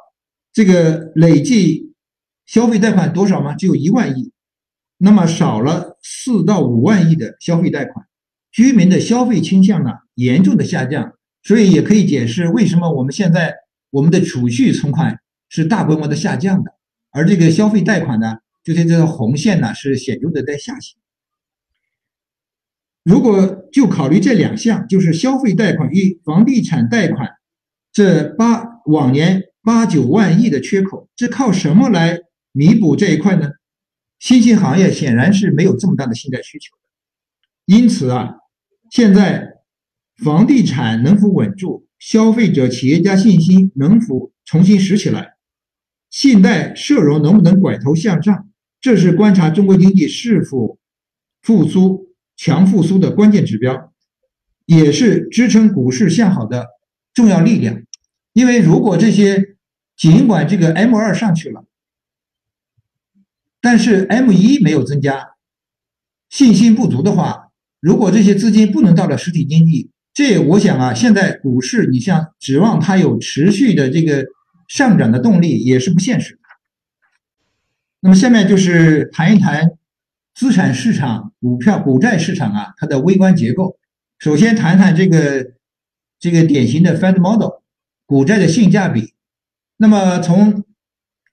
[0.52, 1.94] 这个累计
[2.46, 3.54] 消费贷款多少吗？
[3.56, 4.32] 只有一万亿。
[4.98, 8.06] 那么少了四到五万亿的消费贷款，
[8.52, 13.56] 居民的消费倾向呢严重的下降，所以也可以解释为什么我们现在
[13.90, 16.72] 我们的储蓄存款是大规模的下降的，
[17.12, 20.98] 而这个消费贷款呢，就是这个红线呢是显著的在下行。
[23.04, 27.30] 如果就考虑这两项，就是消费贷款与房地产贷款
[27.92, 32.20] 这八往年八九万亿的缺口，这靠什么来
[32.52, 33.50] 弥补这一块呢？
[34.20, 38.36] 新兴行业显然是没有这么大的信贷需求的，因此啊，
[38.92, 39.51] 现在
[40.24, 45.34] 房地产能否稳住，消费者、企业家信心能否重新拾起来，
[46.10, 50.78] 信贷社融能不能拐头向上，这是观察中国经济是否
[51.42, 53.92] 复苏、强复苏的关键指标，
[54.66, 56.68] 也是支撑股市向好的
[57.14, 57.82] 重要力量。
[58.34, 59.56] 因为如果这些
[59.98, 61.66] 尽管这个 M 二上去了。
[63.64, 65.36] 但是 M 一没有增加，
[66.30, 74.26] 信心不足的话，如果这些资金不能到了实体经济，这我想啊，现在股市你像指望它有持续的这个
[74.68, 76.42] 上涨的动力也是不现实的。
[78.02, 79.72] 那么下面就是谈一谈
[80.34, 83.78] 资产市场、股票、股债市场啊，它的微观结构。
[84.20, 85.54] 首先谈谈这个
[86.20, 87.62] 这个典型的 Fed model
[88.06, 89.14] 股债的性价比。
[89.78, 90.64] 那么从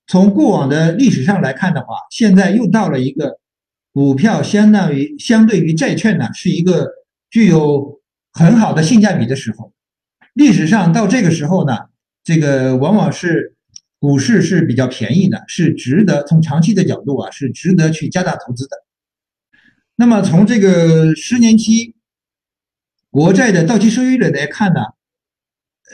[0.06, 3.40] 从过往的历史上来看的话，现在又到了一个
[3.92, 6.88] 股票相当于相对于债券呢，是一个
[7.28, 7.97] 具有
[8.38, 9.72] 很好的性价比的时候。
[10.35, 11.77] 历史上到这个时候呢，
[12.22, 13.57] 这个往往是
[13.98, 18.77] 股市是比较便宜的，是值得从长期的角度啊，是值得去加大投资的。
[19.96, 21.96] 那么从这个十年期
[23.11, 24.81] 国债的到期收益率来看呢，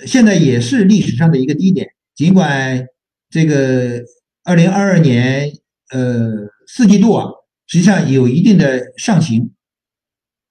[0.07, 2.87] 现在也是历史上的一个低点，尽管。
[3.31, 4.05] 这个
[4.45, 5.51] 二零二二年，
[5.91, 6.31] 呃，
[6.69, 7.27] 四季度啊，
[7.67, 9.53] 实际上有一定的上行。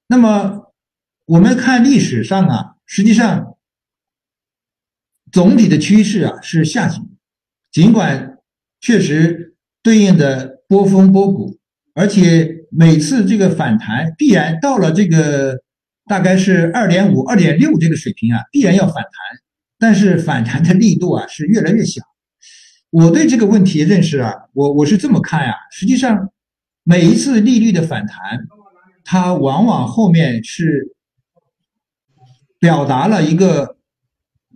[0.08, 0.73] 那么
[1.26, 3.56] 我们看历史上啊，实际上
[5.32, 7.18] 总体的趋势啊是下行，
[7.72, 8.40] 尽管
[8.82, 11.60] 确实对应的波峰波谷，
[11.94, 15.62] 而且每次这个反弹必然到了这个
[16.06, 19.12] 大概是二点五、二点六这个水平啊，必然要反弹，
[19.80, 22.02] 但是反弹的力度啊是越来越小。
[22.90, 25.54] 我对这个问题认识啊，我我是这么看呀。
[25.72, 26.32] 实际上，
[26.84, 28.46] 每一次利率的反弹，
[29.06, 30.96] 它往往后面是
[32.64, 33.76] 表达了一个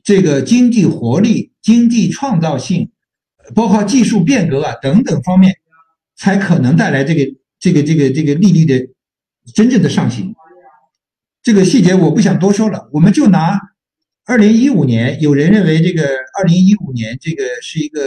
[0.02, 2.90] 这个经济活力、经济创造性，
[3.54, 5.54] 包括技术变革啊等等方面，
[6.16, 8.88] 才可能带来这个这个这个这个利率的
[9.54, 10.34] 真正的上行。
[11.44, 13.60] 这个细节我不想多说了，我们就拿。
[14.24, 16.08] 二零一五年，有人认为这个
[16.40, 18.02] 二零一五年这个是一个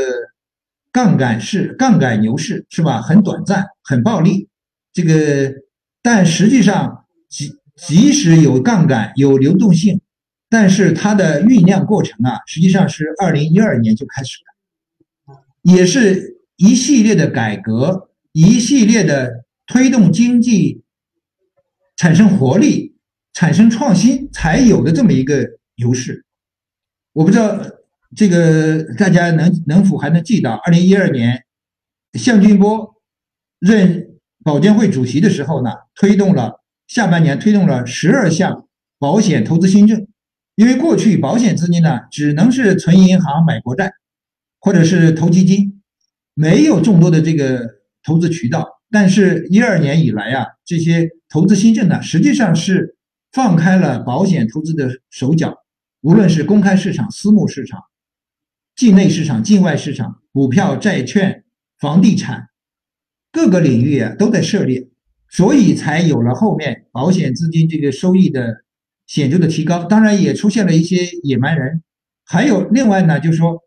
[0.91, 3.03] 杠杆式、杠杆牛市，是吧？
[3.03, 4.49] 很短暂，很暴利。
[4.95, 5.53] 这个，
[6.01, 7.53] 但实际上，几
[7.87, 10.01] 即使有杠杆、有流动性，
[10.49, 14.39] 但是它的酝酿过程啊，实际上是二零一二年就开始
[15.27, 20.83] 了，也是一系列的改革，一系列的推动经济
[21.97, 22.97] 产生活力、
[23.33, 25.59] 产生创新才有的这么一个。
[25.77, 26.27] 牛市，
[27.15, 27.59] 我不知道
[28.15, 31.47] 这个大家能能否还能记到，二零一二年，
[32.13, 32.97] 向俊波
[33.59, 36.60] 任保监会主席的时候呢，推动了
[36.91, 38.67] 下半年推动了十二项
[38.99, 40.09] 保险投资新政。
[40.57, 43.93] 因为过去保险资金呢，只能是存银行、买国债，
[44.59, 45.81] 或者是投基金，
[46.35, 47.65] 没有众多的这个
[48.03, 48.67] 投资渠道。
[48.91, 52.97] 但是，一二年以来啊，这些投资新政呢，实际上是
[53.31, 55.59] 放开了保险投资的手脚。
[56.01, 57.81] 无论是公开市场、私募市场、
[58.75, 61.45] 境内市场、境外市场、股票、债券、
[61.79, 62.49] 房地产，
[63.31, 64.90] 各个领域啊都在涉猎，
[65.31, 68.65] 所以才有了后面保险资金这个收益的
[69.07, 69.85] 显著的提高。
[69.85, 71.83] 当然，也出现了一些野蛮人。
[72.25, 73.63] 还有另外呢，就是说，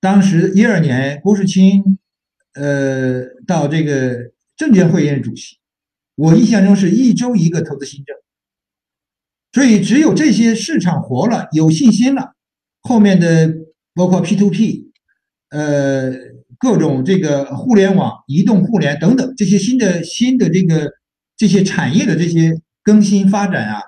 [0.00, 1.98] 当时一二年郭树清，
[2.54, 5.56] 呃，到这个证监会任主席，
[6.14, 8.16] 我印象中是一周一个投资新政。
[9.52, 12.34] 所以，只有这些市场活了，有信心了，
[12.80, 13.54] 后面的
[13.94, 14.92] 包括 P to P，
[15.50, 16.12] 呃，
[16.58, 20.90] 各种这个互联网、移动互联等等这些新的新的这个
[21.36, 23.82] 这些产业的这些更新发展啊，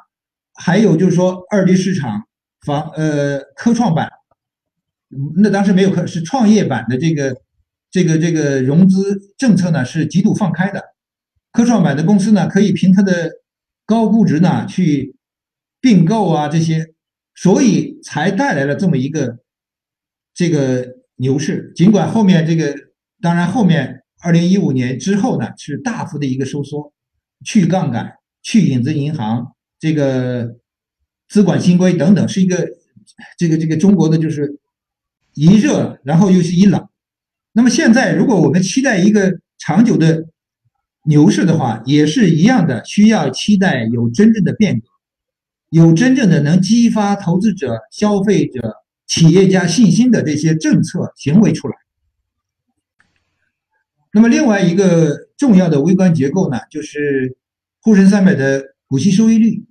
[0.54, 2.26] 还有就是说二级市场
[2.64, 4.10] 房呃科创板，
[5.36, 7.36] 那当时没有科是创业板的这个
[7.90, 10.82] 这个这个融资政策呢是极度放开的，
[11.52, 13.30] 科创板的公司呢可以凭它的
[13.86, 15.14] 高估值呢去。
[15.82, 16.92] 并购啊，这些，
[17.34, 19.38] 所以才带来了这么一个
[20.34, 20.86] 这个
[21.20, 21.72] 牛市。
[21.76, 22.74] 尽管后面这个，
[23.20, 26.92] 当然后面二零一五年之后呢，是大幅的一个收缩，
[27.44, 30.56] 去杠杆、去影子银行，这个
[31.28, 32.66] 资管新规等等，是一个
[33.38, 34.58] 这个这个中国的就是
[35.34, 36.88] 一热，然后又是一冷。
[37.52, 40.24] 那么现在，如果我们期待一个长久的
[41.04, 44.86] 牛市的话，也是一样的，需要期待有真正的变革。
[45.70, 48.74] 有真正的能激发投资者、消费者、
[49.10, 51.74] 企业家信心的这些政策行为出来。
[54.12, 57.36] 那么，另外一个重要的微观结构呢，就是
[57.80, 59.66] 沪深三百的股息收益率。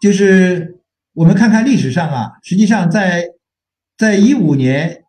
[0.00, 0.80] 就是
[1.12, 3.26] 我们看看历史上啊，实际上在
[3.98, 5.04] 在一五年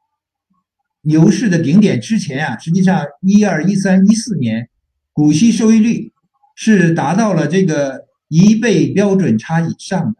[1.04, 4.70] 牛市的顶点之前啊，实际上一二一三一四年
[5.14, 6.12] 股息收益率
[6.56, 8.12] 是达到了这个。
[8.34, 10.16] 一倍标准差以上的，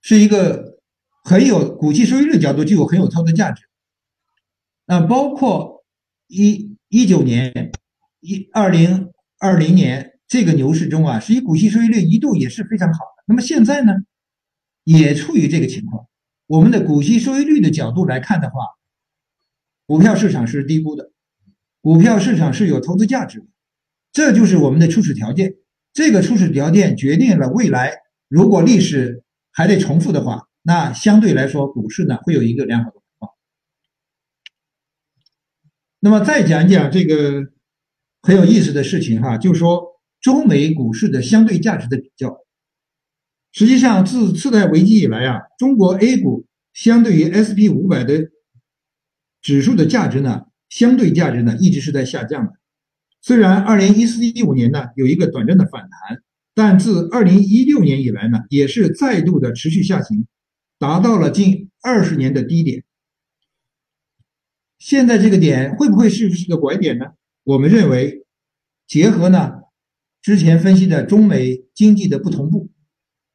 [0.00, 0.80] 是一个
[1.22, 3.64] 很有股息收益率角度具有很有投资价值。
[4.86, 5.84] 那包括
[6.26, 7.70] 一一九年、
[8.20, 13.24] 一二零二零年这个牛市中啊，实际股息收益率一度也是非常好的。
[13.26, 13.92] 那么现在呢，
[14.84, 16.06] 也处于这个情况。
[16.46, 18.56] 我们的股息收益率的角度来看的话，
[19.86, 21.12] 股票市场是低估的，
[21.80, 23.46] 股票市场是有投资价值的，
[24.12, 25.54] 这就是我们的初始条件。
[25.94, 27.98] 这个初始条件决定了未来，
[28.28, 33.36] 如果历史还得重复的话，那相对来说股市呢会有一个良好的回报。
[36.00, 37.52] 那么再讲讲这个
[38.22, 42.38] 很有意思的事情哈，就是说中美股市的相对价值的比较。
[43.52, 48.30] 实际上自次贷危机以来啊，中国 A 股相对于 SP 五百的
[49.42, 52.52] 指数的价值呢，相对价值呢一直是在下降的。
[53.20, 56.22] 虽然二零一四一五年呢有一个短暂的反弹，
[56.54, 60.26] 但自二零一六年以来呢，也是再度的持续下行，
[60.82, 62.82] 达到了近二十年的低点。
[64.80, 67.12] 现在这个点会不会是是个拐点呢？
[67.44, 68.26] 我们认为，
[68.88, 69.60] 结合呢
[70.20, 72.68] 之前分析的中美经济的不同步，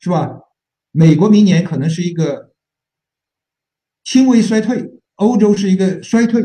[0.02, 0.42] 是吧？
[0.92, 2.52] 美国明年可能是一个
[4.04, 6.44] 轻微衰退，欧洲是一个衰退，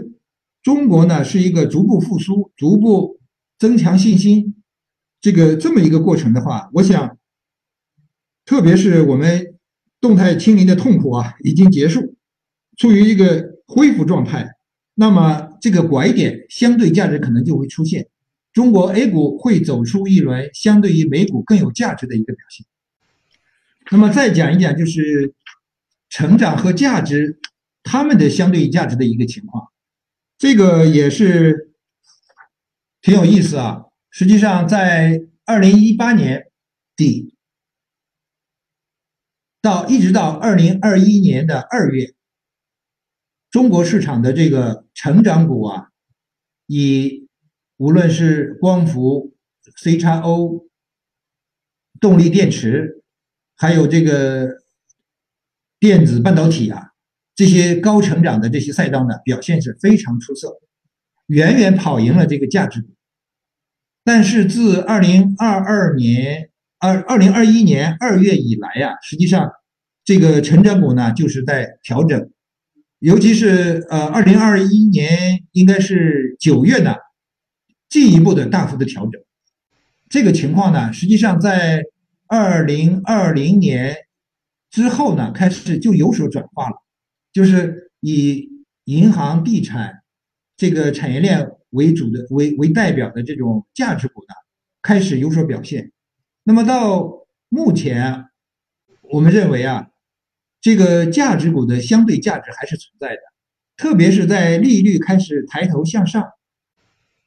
[0.62, 3.18] 中国呢是一个逐步复苏，逐步。
[3.58, 4.56] 增强信心，
[5.20, 7.16] 这个这么一个过程的话，我想，
[8.44, 9.51] 特别是我们
[10.02, 12.14] 动态清零的痛苦啊，已经结束，
[12.76, 14.50] 处于一个恢复状态，
[14.96, 18.08] 那么这个拐点相对价值可能就会出现，
[18.52, 22.66] 中国 A 股会走出一轮相对于美股更有价值的一个表现。
[23.90, 25.32] 那么再讲一讲，就是
[26.10, 27.38] 成长和价值
[27.82, 29.68] 它们的相对价值的一个情况，
[30.36, 31.70] 这个也是。
[33.04, 33.86] 挺有意思啊！
[34.12, 36.46] 实际上，在二零一八年
[36.94, 37.31] 底
[39.62, 42.14] 到一直到二零二一年的二月，
[43.48, 45.90] 中国市场的这个成长股啊，
[46.66, 47.28] 以
[47.76, 49.34] 无论是光伏、
[49.76, 50.66] C 叉 O、
[52.00, 53.02] 动力电池，
[53.56, 54.48] 还有这个
[55.78, 56.90] 电子半导体啊，
[57.36, 60.60] 这些高成长的这些赛道呢，表现是非常出色。
[61.26, 62.88] 远远跑赢了这个价值股，
[64.02, 66.50] 但是自二零二二年
[66.82, 69.48] 二二零二一年二月以来呀，实际上
[70.04, 72.28] 这个成长股呢就是在调整，
[72.98, 76.96] 尤其是呃二零二一年应该是九月呢，
[77.88, 79.22] 进一步的大幅的调整，
[80.08, 81.84] 这个情况呢，实际上在
[82.26, 83.96] 二零二零年
[84.68, 86.74] 之后呢，开始就有所转化了，
[87.32, 88.48] 就是以
[88.86, 90.00] 银行、地产。
[90.56, 94.34] 这个产业链为主的、为为代表的这种价值股呢，
[94.82, 95.92] 开始有所表现。
[96.44, 98.26] 那么到目前，
[99.02, 99.88] 我们认为啊，
[100.60, 103.20] 这个价值股的相对价值还是存在的，
[103.76, 106.32] 特别是在利率开始抬头向上，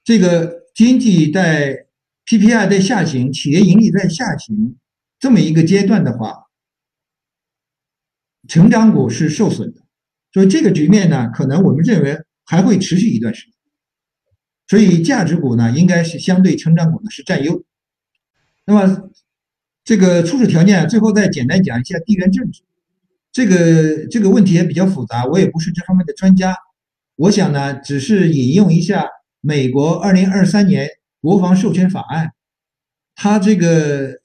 [0.04, 1.88] 这个经济在
[2.26, 4.78] PPI 在下行，企业盈利在下行
[5.20, 6.46] 这么一个阶段的话，
[8.48, 9.82] 成长股是受损的。
[10.32, 12.20] 所以这个局面呢，可能我们认为。
[12.48, 13.54] 还会持续一段时间，
[14.68, 17.66] 所以价值股呢，应该是相对成长股呢是占优。
[18.66, 19.10] 那么
[19.84, 22.62] 这个初始条件，最后再简单讲一下地缘政治。
[23.32, 26.56] 这个这个问题也比较复杂，我也不是这方面的专家。
[27.16, 29.08] 我想呢，只是引用一下
[29.42, 30.90] 美国二零二三年
[31.22, 32.32] 国防授权法案，
[33.16, 34.22] 它这个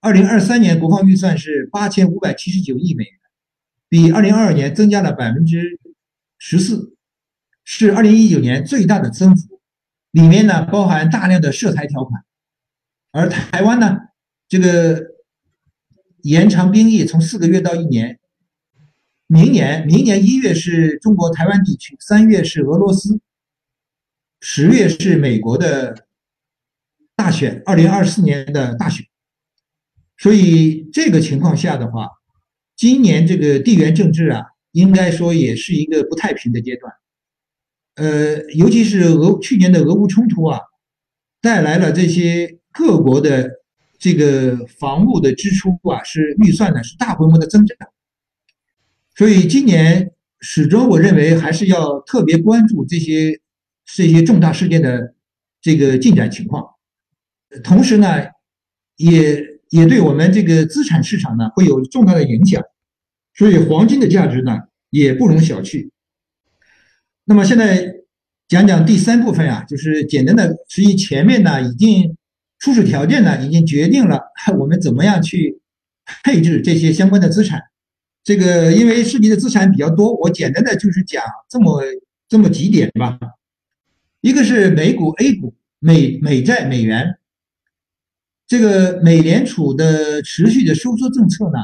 [0.00, 3.12] 二零二三年国防预算是八千五百七十九亿美元，
[3.88, 5.78] 比二零二二年增加了百分之
[6.38, 6.92] 十四。
[7.66, 9.58] 是二零一九年最大的增幅，
[10.10, 12.22] 里面呢包含大量的涉台条款，
[13.14, 13.96] 而台湾呢，
[14.48, 15.00] 这个
[16.22, 18.18] 延长兵役从四个月到一年，
[19.28, 23.20] 明年明年一月是中国台湾地区，三月是俄罗斯，
[24.40, 26.08] 十月是美国的
[27.14, 29.06] 大选，二零二四年的大选，
[30.16, 32.08] 所以这个情况下的话，
[32.74, 34.42] 今年这个地缘政治啊，
[34.72, 36.92] 应该说也是一个不太平的阶段。
[37.94, 40.58] 呃，尤其是俄去年的俄乌冲突啊，
[41.40, 43.48] 带来了这些各国的
[43.98, 47.78] 这个防务的支出啊，是预算呢是大规模的增长。
[49.14, 50.10] 所以今年
[50.40, 53.40] 始终我认为还是要特别关注这些
[53.86, 55.14] 这些重大事件的
[55.62, 56.66] 这个进展情况，
[57.62, 58.08] 同时呢，
[58.96, 62.60] 也也对我们这个资产市场呢会有重大的影响。
[63.34, 64.58] 所以黄金的价值呢
[64.90, 65.90] 也不容小觑。
[67.24, 67.94] 那么现在
[68.48, 72.16] 讲讲第三部分啊，就是简单的，实际前面呢已经
[72.64, 74.22] 初始条件呢已经决定了
[74.58, 75.60] 我们怎么样去
[76.22, 77.60] 配置这些相关的资产。
[78.22, 81.82] 这个因为涉及的资产比较多，我简单的就是讲这么
[82.26, 83.18] 这么几点吧。
[84.22, 87.18] 一个是美股、A 股、美美债、美元。
[88.46, 91.58] 这个美联储的持续的收缩政策呢，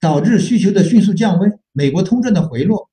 [0.00, 2.88] 导致需求的迅速降温，美国通胀的回落，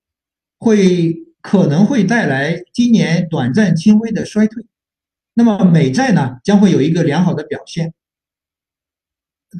[0.59, 4.65] 会可能会带来今年短暂轻微的衰退。
[5.37, 7.93] 那么美债呢将会有一个良好的表现，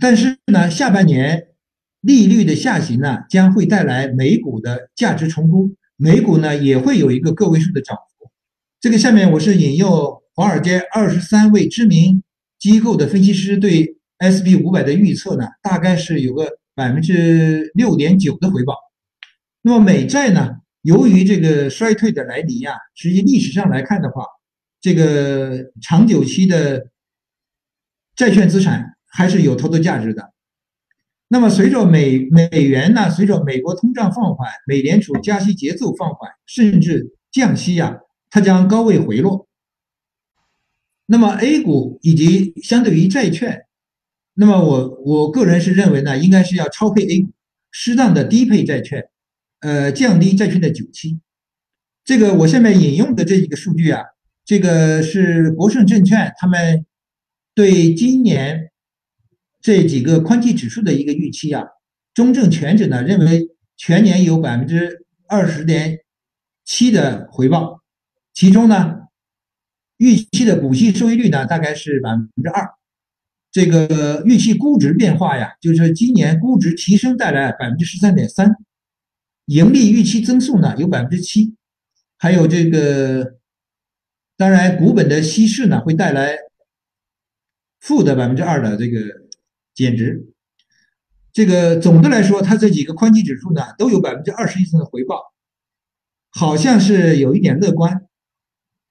[0.02, 1.50] 但是呢下半年
[2.02, 8.32] 利率的下行呢将会带来美股的价值重估，美股呢也会有一个个位数的涨幅。
[8.80, 12.24] 这个下面我是引用华尔街二十三位知名
[12.58, 18.74] 机构的分析师对 S B 五百的预测呢，大概是有个百分之六点九的回报。
[19.62, 24.24] 那么美债呢，由于这个衰退的来临呀，实际历史上来看的话。
[24.80, 26.90] 这个长久期的
[28.16, 30.34] 债券资产还是有投资价值的。
[31.30, 38.00] 那么，随着美美元呢，随着美国通胀放缓，美联储加息节奏放缓，甚至降息呀，
[38.30, 39.48] 它将高位回落。
[41.06, 43.66] 那么，A 股以及相对于债券，
[44.36, 47.32] 那么我我个人是认为呢，应该是要超配 A 股，
[47.72, 49.10] 适当的低配债券，
[49.60, 51.20] 呃，降低债券的久期。
[52.06, 54.04] 这个我下面引用的这几个数据啊。
[54.48, 56.86] 这个是国盛证券他们
[57.54, 58.72] 对今年
[59.60, 61.66] 这几个宽基指数的一个预期啊，
[62.14, 66.00] 中证全指呢认为全年有百分之二十点
[66.64, 67.82] 七的回报，
[68.34, 69.00] 其中呢
[69.98, 72.70] 预期的股息收益率呢大概是百分之二，
[73.52, 78.56] 这个预期估值变化呀，就是今年估值提升带来百分之十三点三，
[79.48, 81.54] 盈利预期增速呢有百分之七，
[82.18, 83.36] 还有这个。
[84.38, 86.38] 当然，股本的稀释呢，会带来
[87.80, 89.00] 负的百分之二的这个
[89.74, 90.32] 减值。
[91.34, 95.34] 这个总的来说，它这几个宽基指数呢，都有百分之二十以上的回报，
[96.30, 98.06] 好像是有一点乐观。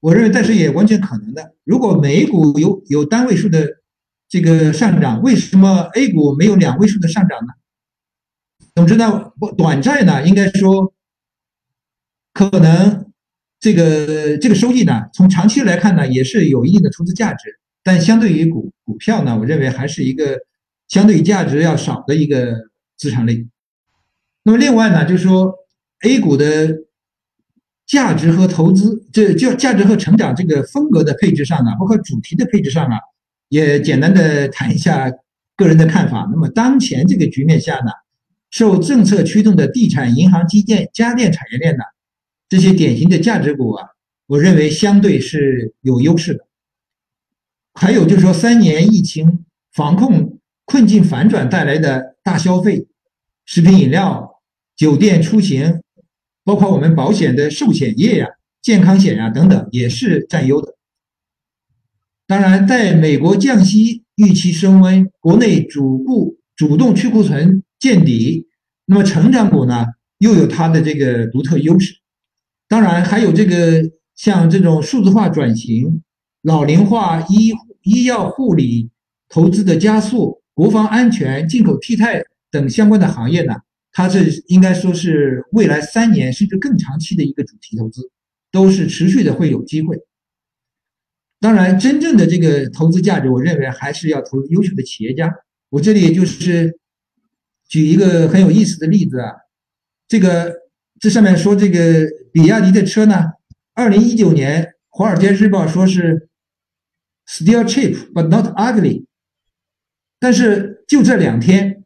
[0.00, 1.54] 我认为，但是也完全可能的。
[1.62, 3.68] 如果美股有有单位数的
[4.28, 7.52] 这个上涨，为什么 A 股没有两位数的上涨呢？
[8.74, 10.92] 总之呢，短债呢，应该说
[12.32, 13.05] 可能。
[13.66, 20.38] 这个这个收益呢，从长期来看呢，也是有一定的投资价值，但相对于股股票呢，我认为还是一个
[20.86, 22.54] 相对价值要少的一个
[22.96, 23.44] 资产类。
[24.44, 25.52] 那么另外呢，就是说
[26.04, 26.76] A 股的
[27.84, 32.96] 价值和投资，这就价值和成长这个风格的配置上呢，包括主题的配置上啊，
[33.48, 35.10] 也简单的谈一下
[35.56, 36.28] 个人的看法。
[36.30, 37.90] 那么当前这个局面下呢，
[38.52, 41.82] 受政策驱动的地产、银行、基建、家电产业链呢。
[42.48, 43.88] 这些典型的价值股啊，
[44.26, 46.46] 我认为相对是有优势的。
[47.74, 52.86] 还有就是说，三年疫情防控困境反转带来的大消费、
[53.44, 54.40] 食品饮料、
[54.76, 55.82] 酒店出行，
[56.44, 58.28] 包括我们保险的寿险业呀、
[58.62, 60.74] 健康险呀等等，也是占优的。
[62.26, 68.48] 当然，在美国降息预期升温，国内主顾主动去库存见底，
[68.86, 69.84] 那么成长股呢，
[70.18, 71.96] 又有它的这个独特优势。
[72.68, 73.80] 当然，还有这个
[74.16, 76.02] 像这种数字化转型、
[76.42, 77.52] 老龄化、医
[77.82, 78.90] 医药护理
[79.28, 83.54] 投资的加速、国防安全、进口替代等相关的行业呢，
[83.92, 88.10] 它是应该说是未来三年甚至更长期的一个主题投资，
[88.50, 89.96] 都是持续的会有机会。
[91.38, 95.32] 当然，真正的这个投资价值，我认为还是要投优秀的企业家。
[95.70, 96.76] 我这里就是
[97.68, 99.30] 举一个很有意思的例子啊，
[100.08, 100.65] 这个。
[100.98, 103.32] 这上面说这个比亚迪的车呢，
[103.74, 106.28] 二零一九年《华尔街日报》说是
[107.26, 109.04] still cheap but not ugly，
[110.18, 111.84] 但是就这两天，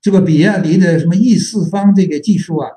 [0.00, 2.70] 这个比亚迪的什么 E 四方这个技术啊，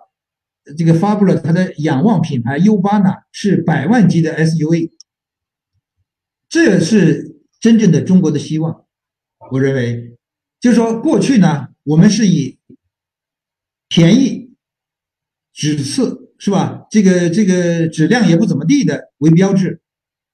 [0.78, 4.92] 这个发布了它的仰望品牌 U 八呢，是百万级的 SUV，
[6.50, 8.86] 这是真正的中国的希望。
[9.52, 10.18] 我认为，
[10.60, 12.60] 就是说过去呢，我们是以
[13.88, 14.49] 便宜。
[15.60, 16.86] 只次是吧？
[16.90, 19.82] 这个这个质量也不怎么地的为标志，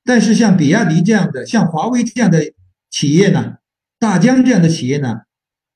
[0.04, 2.54] 但是像比亚迪这样的，像华为这样的
[2.92, 3.56] 企业呢，
[3.98, 5.22] 大疆这样的企业呢，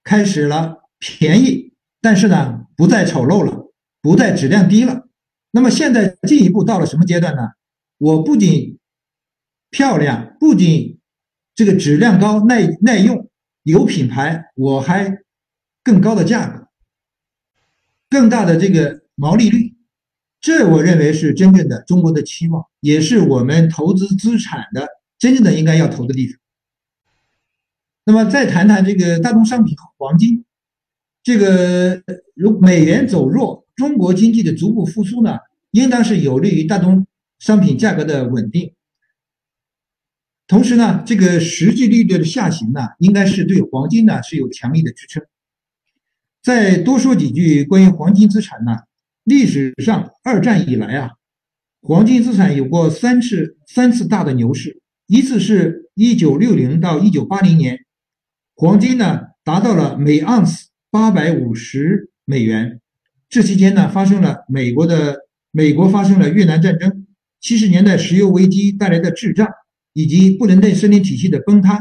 [0.04, 3.72] 开始了便宜，但是呢不再丑陋了，
[4.04, 5.08] 不再质量低了。
[5.50, 7.42] 那么现在进一步到了什么阶段呢？
[7.98, 8.78] 我不仅
[9.72, 11.00] 漂亮，不仅
[11.56, 13.28] 这个质量高、耐耐用、
[13.64, 15.24] 有品牌，我还
[15.84, 16.68] 更高的价格，
[18.12, 19.00] 更大的这个。
[19.20, 19.76] 毛利率，
[20.40, 26.40] 这我认为是真正的中国的期望，也是我们投资资产的真正的应该要投的地方。
[28.06, 30.46] 那么再谈谈这个大宗商品黄金，
[31.22, 32.02] 这个
[32.34, 35.40] 如美元走弱，中国经济的逐步复苏呢，
[35.72, 37.06] 应当是有利于大宗
[37.40, 38.74] 商品价格的稳定。
[40.48, 45.22] 同时呢，这个实际利率的下行呢，应该是对黄金呢是有强力的支撑。
[46.42, 48.78] 再多说几句关于黄金资产呢？
[49.30, 51.12] 历史上二战以来啊，
[51.82, 57.86] 黄金资产有过三次三次大的牛市，一次是一九六零到一九八零年，
[58.56, 62.82] 黄金呢达到了每盎司八百五十美元。
[63.30, 65.20] 这期间呢，发生了美国的
[65.52, 67.06] 美国发生了越南战争，
[67.40, 69.48] 七十年代石油危机带来的滞胀，
[69.94, 71.80] 以及布伦顿森林体系的崩塌，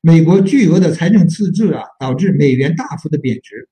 [0.00, 3.68] 美国巨额的财政赤字啊，导致美元大幅的贬值。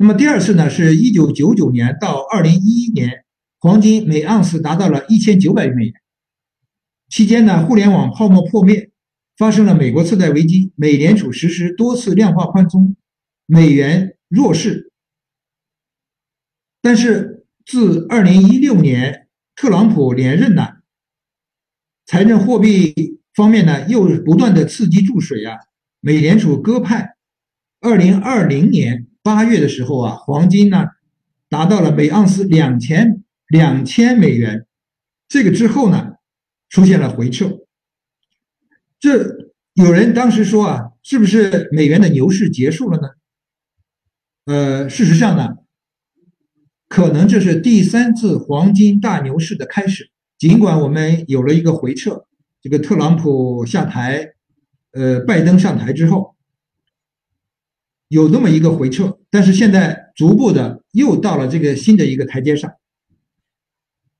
[0.00, 3.24] 那么第二次呢，是一九九九年到二零一一年，
[3.58, 5.94] 黄金每盎司达到了一千九百美元。
[7.08, 8.92] 期间呢，互联网泡沫破灭，
[9.36, 12.94] 发生了美国次贷危机，美联储实施多次量化宽松，
[13.44, 14.92] 美元弱势。
[16.80, 19.26] 但是自二零一六年
[19.56, 20.74] 特朗普连任呢，
[22.06, 25.56] 财政货币方面呢又不断的刺激注水啊，
[25.98, 27.16] 美联储鸽派，
[27.80, 29.07] 二零二零年。
[29.22, 30.86] 八月的时候啊，黄金呢
[31.48, 34.66] 达到了每盎司两千两千美元，
[35.28, 36.14] 这个之后呢
[36.68, 37.58] 出现了回撤。
[38.98, 43.08] 这有人当时说啊，是不是美元的牛市结束了呢？
[44.46, 45.56] 呃，事实上呢，
[46.88, 50.10] 可能这是第三次黄金大牛市的开始。
[50.38, 52.24] 尽管我们有了一个回撤，
[52.62, 54.30] 这个特朗普下台，
[54.92, 56.34] 呃，拜登上台之后。
[58.08, 62.72] 有那么一个回撤，但是现在逐步的又到了这个新的一个台阶上。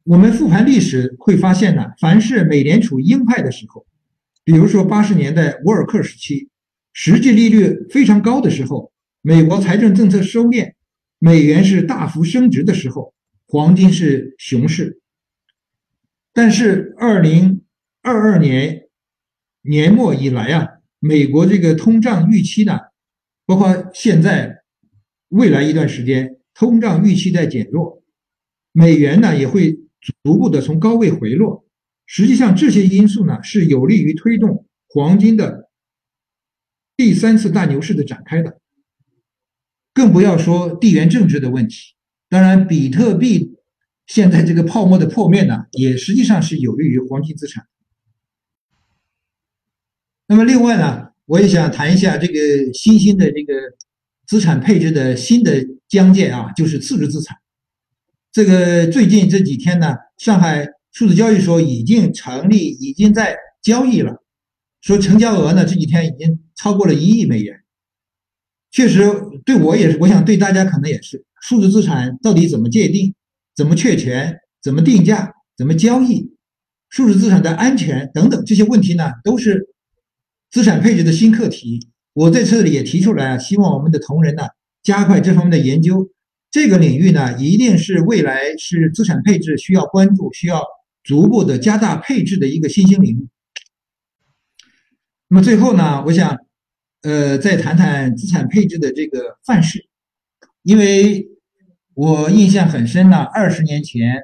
[0.04, 3.86] 我们复盘历史会发现呢，凡是美联储鹰派的时候，
[4.44, 6.48] 比如说八十年代沃尔克时期，
[6.92, 10.72] 实际利率非常高的时候，美国财政政策收敛，
[11.18, 13.14] 美元是大幅升值的时候，
[13.46, 15.00] 黄金是熊市。
[16.32, 17.62] 但是二零
[18.02, 18.84] 二二年
[19.62, 20.68] 年末以来啊，
[20.98, 22.78] 美国这个通胀预期呢？
[23.48, 24.62] 包括现在、
[25.28, 28.02] 未来一段时间，通胀预期在减弱，
[28.72, 29.80] 美元呢也会
[30.22, 31.66] 逐步的从高位回落。
[32.04, 35.70] 实际上，这些因素呢是有利于推动黄金的
[36.94, 38.60] 第三次大牛市的展开的。
[39.94, 41.94] 更不要说地缘政治的问题。
[42.28, 43.56] 当然，比特币
[44.06, 47.66] 现在这个泡沫的破灭呢，也实际上是有利于黄金资产。
[50.26, 51.08] 那么，另外呢？
[51.28, 53.52] 我也想谈一下这个新兴的这个
[54.26, 57.36] 资产配置的新的疆界啊，就是次之资产。
[58.32, 64.22] 这个最近这几天呢，上海数字交易所已经成立，已经在交易了，
[64.80, 67.60] 说成交额呢这几天已经超过了一亿美元。
[68.70, 69.02] 确实，
[69.44, 73.14] 对我也是，我想对大家可能也是，数字资产到底怎么界定、
[73.54, 76.32] 怎么确权、怎么定价、怎么交易，
[76.88, 79.74] 数字资产的安全等等这些问题呢，都是。
[80.50, 84.44] 资产配置的新课题，我在这里也提出来啊，希望我们的同仁呢
[84.82, 86.10] 加快这方面的研究。
[86.50, 90.64] 这个领域呢，一定是未来是资产配置需要关注、需要
[91.02, 93.28] 逐步的加大配置的一个新兴领域。
[95.28, 96.38] 那么最后呢，我想，
[97.02, 99.86] 呃，再谈谈资产配置的这个范式，
[100.62, 101.28] 因为
[101.92, 104.22] 我印象很深呢，二十年前，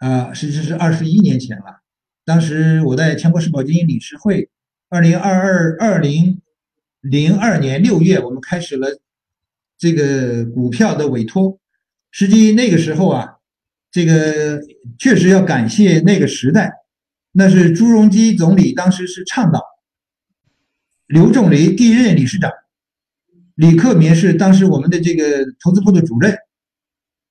[0.00, 1.82] 呃，实际是二十一年前了，
[2.24, 4.50] 当时我在全国社保基金理事会。
[4.94, 6.40] 二零二二二零
[7.00, 9.00] 零二年六月，我们开始了
[9.76, 11.58] 这个股票的委托。
[12.12, 13.38] 实际那个时候啊，
[13.90, 14.60] 这个
[14.96, 16.74] 确实要感谢那个时代，
[17.32, 19.60] 那是朱镕基总理当时是倡导，
[21.08, 22.52] 刘仲藜第一任理事长，
[23.56, 26.38] 李克明是当时我们的这个投资部的主任。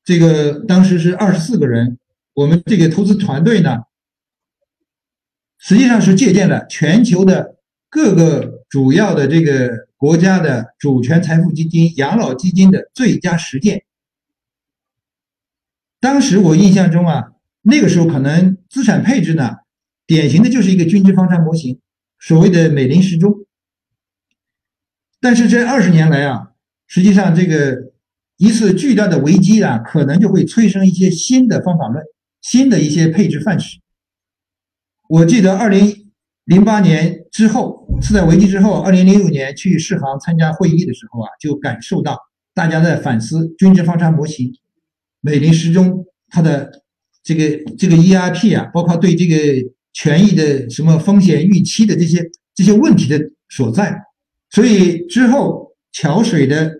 [0.03, 1.97] 这个当时是二十四个人，
[2.34, 3.84] 我们这个投资团队呢。
[5.66, 7.52] 实际上是借鉴了全球的
[7.93, 13.83] 各个主要的这个国家的主权财富基金、养老基金的最佳实践。
[15.99, 19.57] 当时我印象中啊，那个时候可能资产配置呢，
[20.07, 21.79] 典型的就是一个均值方差模型，
[22.19, 23.45] 所谓的美林时钟。
[25.21, 26.53] 但是这二十年来啊，
[26.87, 27.93] 实际上这个
[28.37, 32.03] 一次巨大的危机啊，可能就会催生一些新的方法论、
[32.41, 33.79] 新的一些配置范式。
[35.07, 36.11] 我记得二零
[36.43, 42.19] 零八年之后，次贷危机之后，二零零六年去世行参加会议的时候啊，就感受到
[42.53, 44.53] 大家在反思均值方差模型、
[45.21, 46.83] 美林时钟它的
[47.23, 49.35] 这个这个 ERP 啊，包括对这个
[49.93, 53.19] 权益的什么风险预期的这些这些问题的
[53.49, 54.01] 所在。
[54.49, 56.71] 所以之后桥水的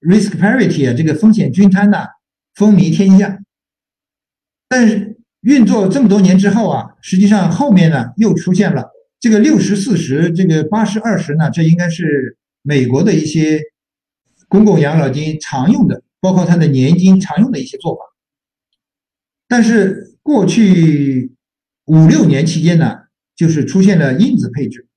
[0.00, 2.06] risk parity 啊，这个风险均摊呐，
[2.54, 3.38] 风靡天下。
[4.68, 5.12] 但是。
[5.44, 8.88] 运作这么多年之后啊，实际上后面呢又出现了
[9.24, 13.58] 这个六十四十，这个八十二十呢，这应该是美国的一些
[14.48, 18.02] 公共养老金常用的，包括它的年金常用的一些做法。
[19.48, 21.32] 但是过去
[21.86, 22.98] 五六年期间呢，
[23.34, 24.88] 就是出现了因子配置。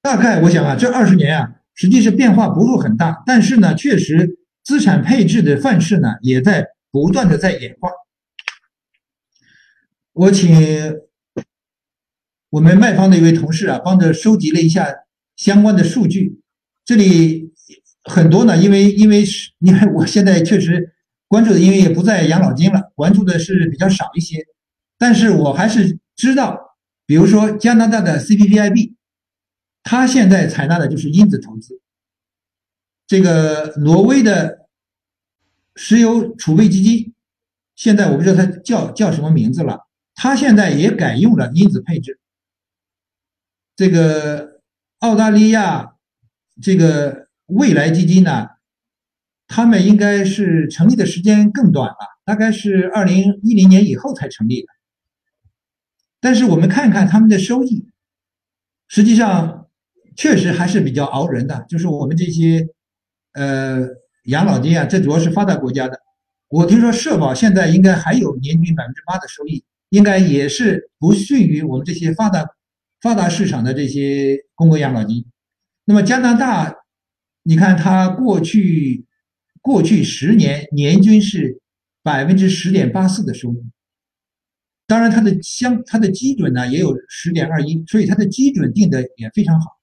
[0.00, 7.90] 大概我想啊，这二十年啊，实际是变化不是很大，但是呢，确实资产配置的范式呢，也在不断的在演化。
[10.12, 10.96] 我请
[12.56, 14.86] 我们卖方的一位同事啊，帮着收集了一下
[15.36, 16.40] 相关的数据。
[16.86, 17.52] 这里
[18.04, 20.94] 很多呢，因为因为是因为我现在确实
[21.28, 24.38] 关注的，因为也不在养老金了，关注的是比较少一些。
[24.96, 28.94] 但是我还是知道，比如说加拿大的 CPPIB，
[29.82, 31.82] 它现在采纳的就是因子投资。
[33.06, 34.60] 这个挪威的
[35.74, 37.12] 石油储备基金，
[37.74, 39.80] 现在我不知道它叫叫什么名字了。
[40.14, 42.18] 它现在也改用了因子配置。
[43.76, 44.60] 这个
[45.00, 45.92] 澳大利亚
[46.62, 48.48] 这个未来基金呢，
[49.46, 54.68] 他们应该是成立的时间更短了，大概是二零一零年以后才成立的。
[56.20, 57.86] 但是我们看看他们的收益，
[58.88, 59.68] 实际上
[60.16, 61.66] 确实还是比较熬人的。
[61.68, 62.66] 就是我们这些
[63.34, 63.86] 呃
[64.24, 66.00] 养老金啊，这主要是发达国家的。
[66.48, 69.62] 我听说社保现在应该还有年均百分之八的收益。
[69.90, 72.44] 应该也是不逊于我们这些发达
[73.00, 75.24] 发达市场的这些公共养老金。
[75.84, 76.74] 那么加拿大，
[77.42, 79.04] 你看它过去
[79.60, 81.60] 过去十年年均是
[82.02, 83.64] 百分之十点八四的收益，
[84.86, 89.78] 当然它的相它的基准呢也有十点二一，所以它的基准定的也非常好。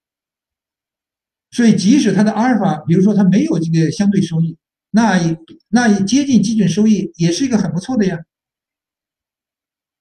[1.51, 4.57] 所以即使它的阿尔法，比如说它没有这个相对收益，
[4.89, 5.38] 那
[5.70, 8.20] 那接近基准收益也是一个很不错的呀。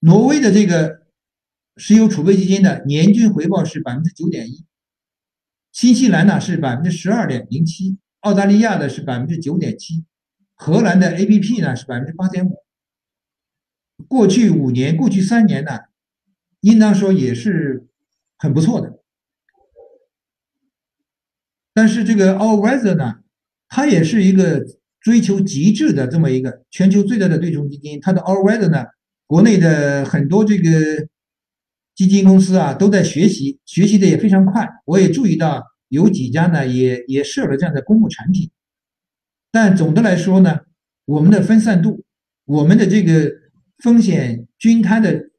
[0.01, 1.02] 挪威的这个
[1.77, 4.65] 石油储备基金的年均回报是百分之九点一，
[5.73, 10.05] 新西兰呢是百分之十二点零七，澳大利亚的是百分之九点七，
[10.55, 12.59] 荷兰的 ABP 呢是百分之八点五。
[14.07, 15.81] 过去五年、过去三年呢，
[16.61, 17.87] 应当说也是
[18.37, 19.01] 很不错的。
[21.73, 23.21] 但是这个 All Weather 呢，
[23.69, 24.63] 它也是一个
[25.01, 28.85] 追求极致的这么一个全球最大的对冲基金，它的 All Weather 呢。
[29.25, 31.09] 国内的很多这个
[31.95, 34.69] 基金公司啊，都在学习，学习的也非常快。
[34.85, 38.51] 我也注意到有几家呢，也也设了这样的公募产品。
[39.51, 40.61] 但总的来说呢，
[41.05, 42.05] 我们的分散度，
[42.45, 43.31] 我们的这个
[43.79, 45.31] 风险均摊的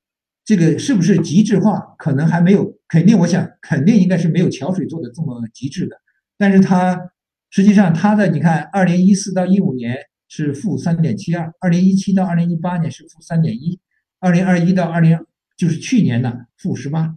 [0.45, 5.95] 这个是不是极致化，可能还没有，肯定我想肯定应该是没有桥水做的这么极致的。
[6.37, 7.11] 但是它
[7.49, 9.97] 实际上它的你看，二零一四到一五年。
[10.29, 13.79] 是负三点七二，二零一七到二零一八年是负三点一，
[14.19, 15.15] 二零二一到二零
[15.55, 17.15] 就是去年的负十八，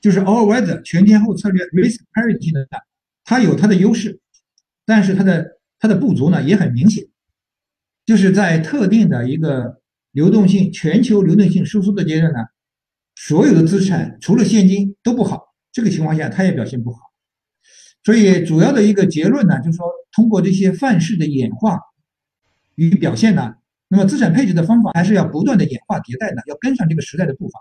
[0.00, 2.66] 就是 all weather 全天候策略 risk parity 的，
[3.24, 4.20] 它有它的优势，
[4.84, 7.04] 但是它的它的不足呢也很明显，
[8.06, 9.80] 就是在特定的一个
[10.12, 12.38] 流动性全球流动性收缩的阶段呢，
[13.14, 16.98] 所有的资产除了现金都不好，这个情况下它也表现不好。
[18.02, 21.80] 所以主要的一个结论呢，就是说，通过这些范式的演化
[22.74, 23.54] 与表现呢，
[23.94, 27.60] 那么资产配置的方法还是要不断的演化迭代的，要跟上这个时代的步伐。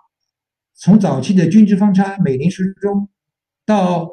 [0.74, 3.08] 从早期的均值方差、美林时钟，
[3.68, 4.10] 到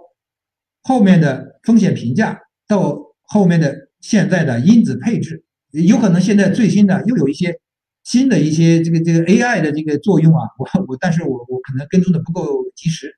[0.83, 7.59] 后面的风险评价，到后面的现在的因子配置，有可能现在最新的又有一些
[8.05, 13.16] 新的一些这个这个 AI 的这个作用啊，我我，但是我我可能跟踪的不够及时。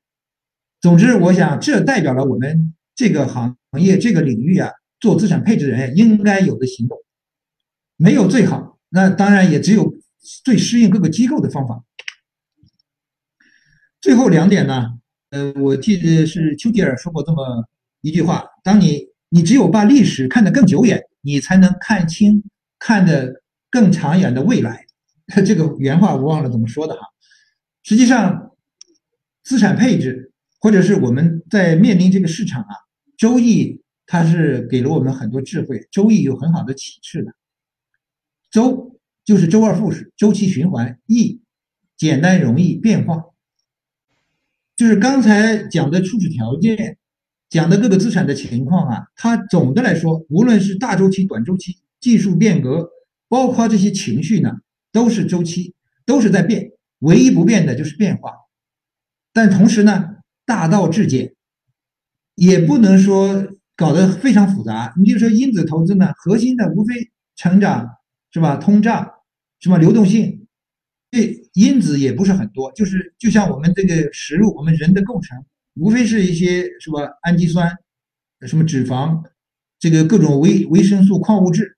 [0.80, 2.74] 总之，我想这代表了我们。
[2.94, 6.98] 这个行行业这个领域啊，做资产配置人应该有的行动，
[7.96, 9.94] 没有最好，那当然也只有
[10.44, 11.82] 最适应各个机构的方法。
[14.00, 14.98] 最后两点呢，
[15.30, 17.64] 呃，我记得是丘吉尔说过这么
[18.00, 22.44] 一句话：，当你你只有把历史看得更久远，你才能看清
[22.78, 24.86] 看得更长远的未来。
[25.46, 27.00] 这个原话我忘了怎么说的哈。
[27.82, 28.52] 实际上，
[29.42, 30.28] 资产配置。
[30.64, 32.68] 或者是我们在面临这个市场啊，
[33.18, 37.34] 周易它是给了我们很多智慧，周易有很好的启示的。
[38.52, 41.40] 周就是周而复始，周期循环；易
[41.96, 43.24] 简单容易变化。
[44.76, 46.98] 就是刚才讲的初始条件，
[47.48, 52.90] 讲的各个资产的情况啊，它总的来说，无论是大周期、短周期、技术变革，
[53.26, 54.50] 包括这些情绪呢，
[54.92, 55.74] 都是周期，
[56.04, 58.32] 都是在变，唯一不变的就是变化。
[59.32, 61.34] 但同时呢，大道至简，
[62.34, 64.92] 也不能说搞得非常复杂。
[64.98, 67.88] 你比如说因子投资呢，核心的无非成长
[68.32, 68.56] 是吧？
[68.56, 69.08] 通胀
[69.60, 70.46] 什么流动性，
[71.10, 72.72] 这因子也不是很多。
[72.72, 75.38] 就是就像我们这个食物，我们人的构成
[75.74, 77.02] 无非是一些是吧？
[77.22, 77.70] 氨基酸、
[78.46, 79.22] 什么脂肪、
[79.78, 81.76] 这个各种维维生素、矿物质、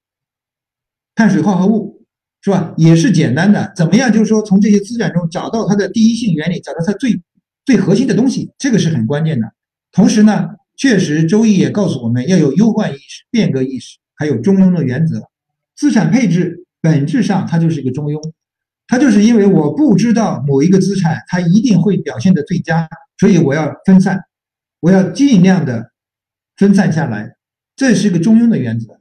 [1.14, 2.07] 碳水化合物，
[2.40, 2.72] 是吧？
[2.76, 3.72] 也是简单的。
[3.76, 4.12] 怎么样？
[4.12, 7.20] 就是说从这些资产中找到它的第一性原理，找到它最
[7.64, 9.52] 最核心的东西，这个是很关键的。
[9.90, 15.28] 同时呢，确实周易也告诉我们要有忧患意识、变革意识，还有中庸的原则。
[15.77, 18.20] 资产配置本质上它就是一个中庸，
[18.87, 24.25] 它就是因为我不知道某一个资产它一定会表现的最佳，所以我要分散，
[24.81, 25.93] 我要尽量的
[26.57, 27.37] 分散下来。
[27.77, 29.01] 这是个中庸的原则，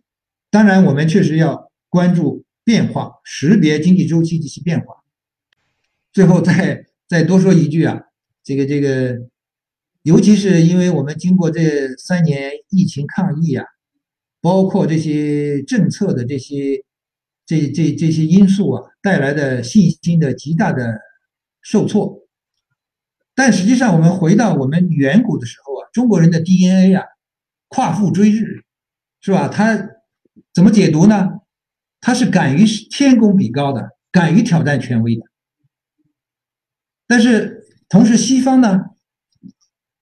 [0.50, 5.04] 当然我们确实要关注变化，识别经济周期及其变化。
[6.12, 8.02] 最后再再多说一句啊，
[8.44, 9.28] 这个这个，
[10.02, 13.64] 尤其是因为我们经过这三年疫情抗疫啊，
[14.44, 16.84] 包括这些政策的这些
[17.48, 21.00] 这这这些因素啊带来的信心的极大的
[21.62, 22.28] 受挫，
[23.34, 27.06] 但实际上我们回到我们远古的时候啊，中国人的 DNA 啊。
[27.76, 28.64] 夸父追日，
[29.20, 29.48] 是吧？
[29.48, 29.90] 他
[30.54, 31.40] 怎么解读呢？
[32.00, 35.24] 他是敢于天公比高的，敢于挑战权威的。
[37.08, 38.92] 但是同时，西方呢，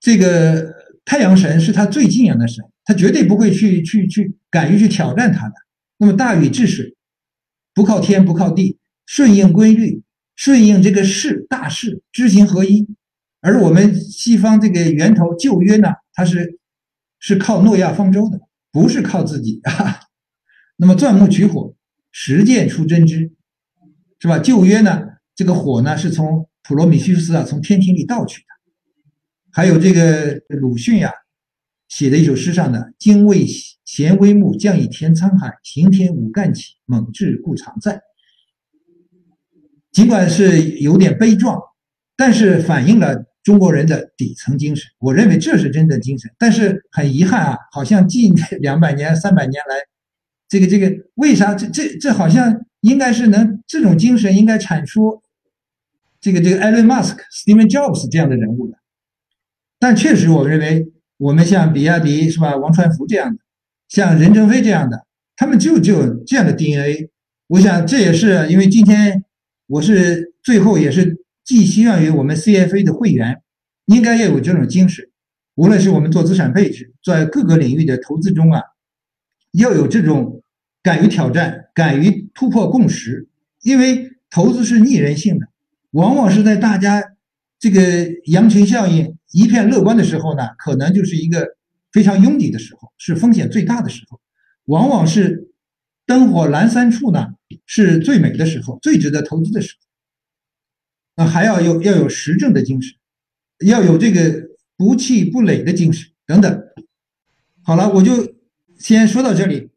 [0.01, 0.75] 这个
[1.05, 5.53] 太阳神是他最敬仰的神，他绝对不会去去去敢于去挑战他的。
[5.97, 6.95] 那么大禹治水，
[7.73, 10.03] 不靠天不靠地，顺应规律，
[10.35, 12.87] 顺应这个事大势，知行合一。
[13.39, 16.57] 而我们西方这个源头旧约呢，它是。
[17.23, 18.39] 是靠诺亚方舟的，
[18.71, 19.99] 不是靠自己啊。
[20.77, 21.75] 那么钻木取火，
[22.11, 23.31] 实践出真知，
[24.17, 24.39] 是吧？
[24.39, 25.03] 旧约呢，
[25.35, 28.47] 这个火呢是从普罗米修斯啊从天庭里盗取的。
[29.51, 31.11] 还有这个鲁迅呀
[31.91, 33.45] 写的一首诗上的“精卫
[33.83, 35.59] 衔微木，将以填沧海。
[35.61, 38.01] 行天五干起，猛志固常在。”
[39.91, 41.59] 尽管是有点悲壮，
[42.15, 43.25] 但是反映了。
[43.43, 46.29] 中国人的底层精神，我认为这是真的精神。
[46.37, 49.77] 但是很遗憾啊，好像近 两百年、三百年来，
[50.47, 55.23] 这个这个为啥这这这好像应该是能这种精神应该产出
[56.19, 58.77] 这个这个艾伦·马斯克 steven Jobs 这样的人物的？
[59.79, 60.91] 但确实，我认为
[61.21, 63.39] 我们像比亚迪是吧，王传福这样的，
[63.87, 65.05] 像任正非这样的，
[65.35, 67.11] 他们就就这样的 DNA。
[67.47, 69.23] 我想这也是因为今天
[69.67, 71.19] 我是最后也是。
[71.43, 73.41] 寄希望于我们 CFA 的会员，
[73.87, 75.09] 应该要有这种精神。
[75.55, 78.61] 无论是我们做资产配置，在各个领域的投资中啊，
[79.51, 80.43] 要有这种
[80.83, 83.27] 敢于挑战、敢于突破共识。
[83.63, 85.47] 因为投资是逆人性的，
[85.91, 87.03] 往往是在大家
[87.59, 91.55] 这个羊群效应一片乐观的时候呢，可能就是一个
[91.91, 94.19] 非常拥挤的时候，是风险最大的时候。
[94.65, 95.51] 往往是
[96.05, 97.33] 灯火阑珊处呢，
[97.65, 99.87] 是最美的时候，最值得投资的时候。
[101.15, 102.95] 那还要有要有实证的精神，
[103.65, 106.63] 要有这个不气不馁的精神等等。
[107.63, 108.35] 好了，我就
[108.77, 109.69] 先说到这里。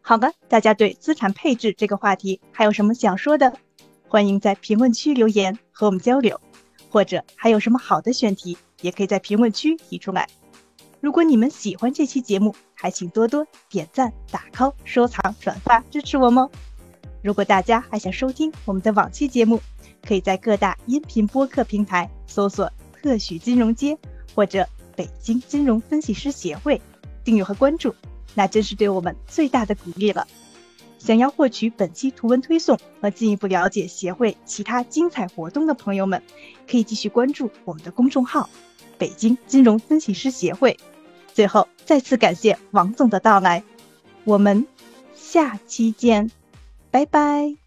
[0.00, 3.58] 好的，大家对资产配置这个话题还有什么想说的？
[4.08, 6.40] 欢迎在评论区留言和我们交流，
[6.96, 10.26] 或者还有什么好的选题，也可以在评论区提出来。
[10.98, 16.50] 如果你们喜欢这期节目，还请多多点赞、打 call、收藏、转发支持我们哦。
[17.20, 19.60] 如果大家还想收听我们的往期节目，
[20.08, 22.72] 可以在各大音频播客平台搜索
[23.02, 23.98] “特许金融街”
[24.34, 24.66] 或者
[24.96, 26.80] “北京金融分析师协会”，
[27.22, 27.94] 订阅和关注，
[28.34, 30.26] 那真是对我们最大的鼓励了。
[31.06, 36.20] 想要获取本期图文推送和进一步了解协会其他精彩活动的朋友们，
[36.68, 38.50] 可以继续关注我们的公众号
[38.98, 40.76] “北京金融分析师协会”。
[41.32, 43.62] 最后，再次感谢王总的到来，
[44.24, 44.66] 我们
[45.14, 46.32] 下期见。
[46.90, 47.65] 拜拜。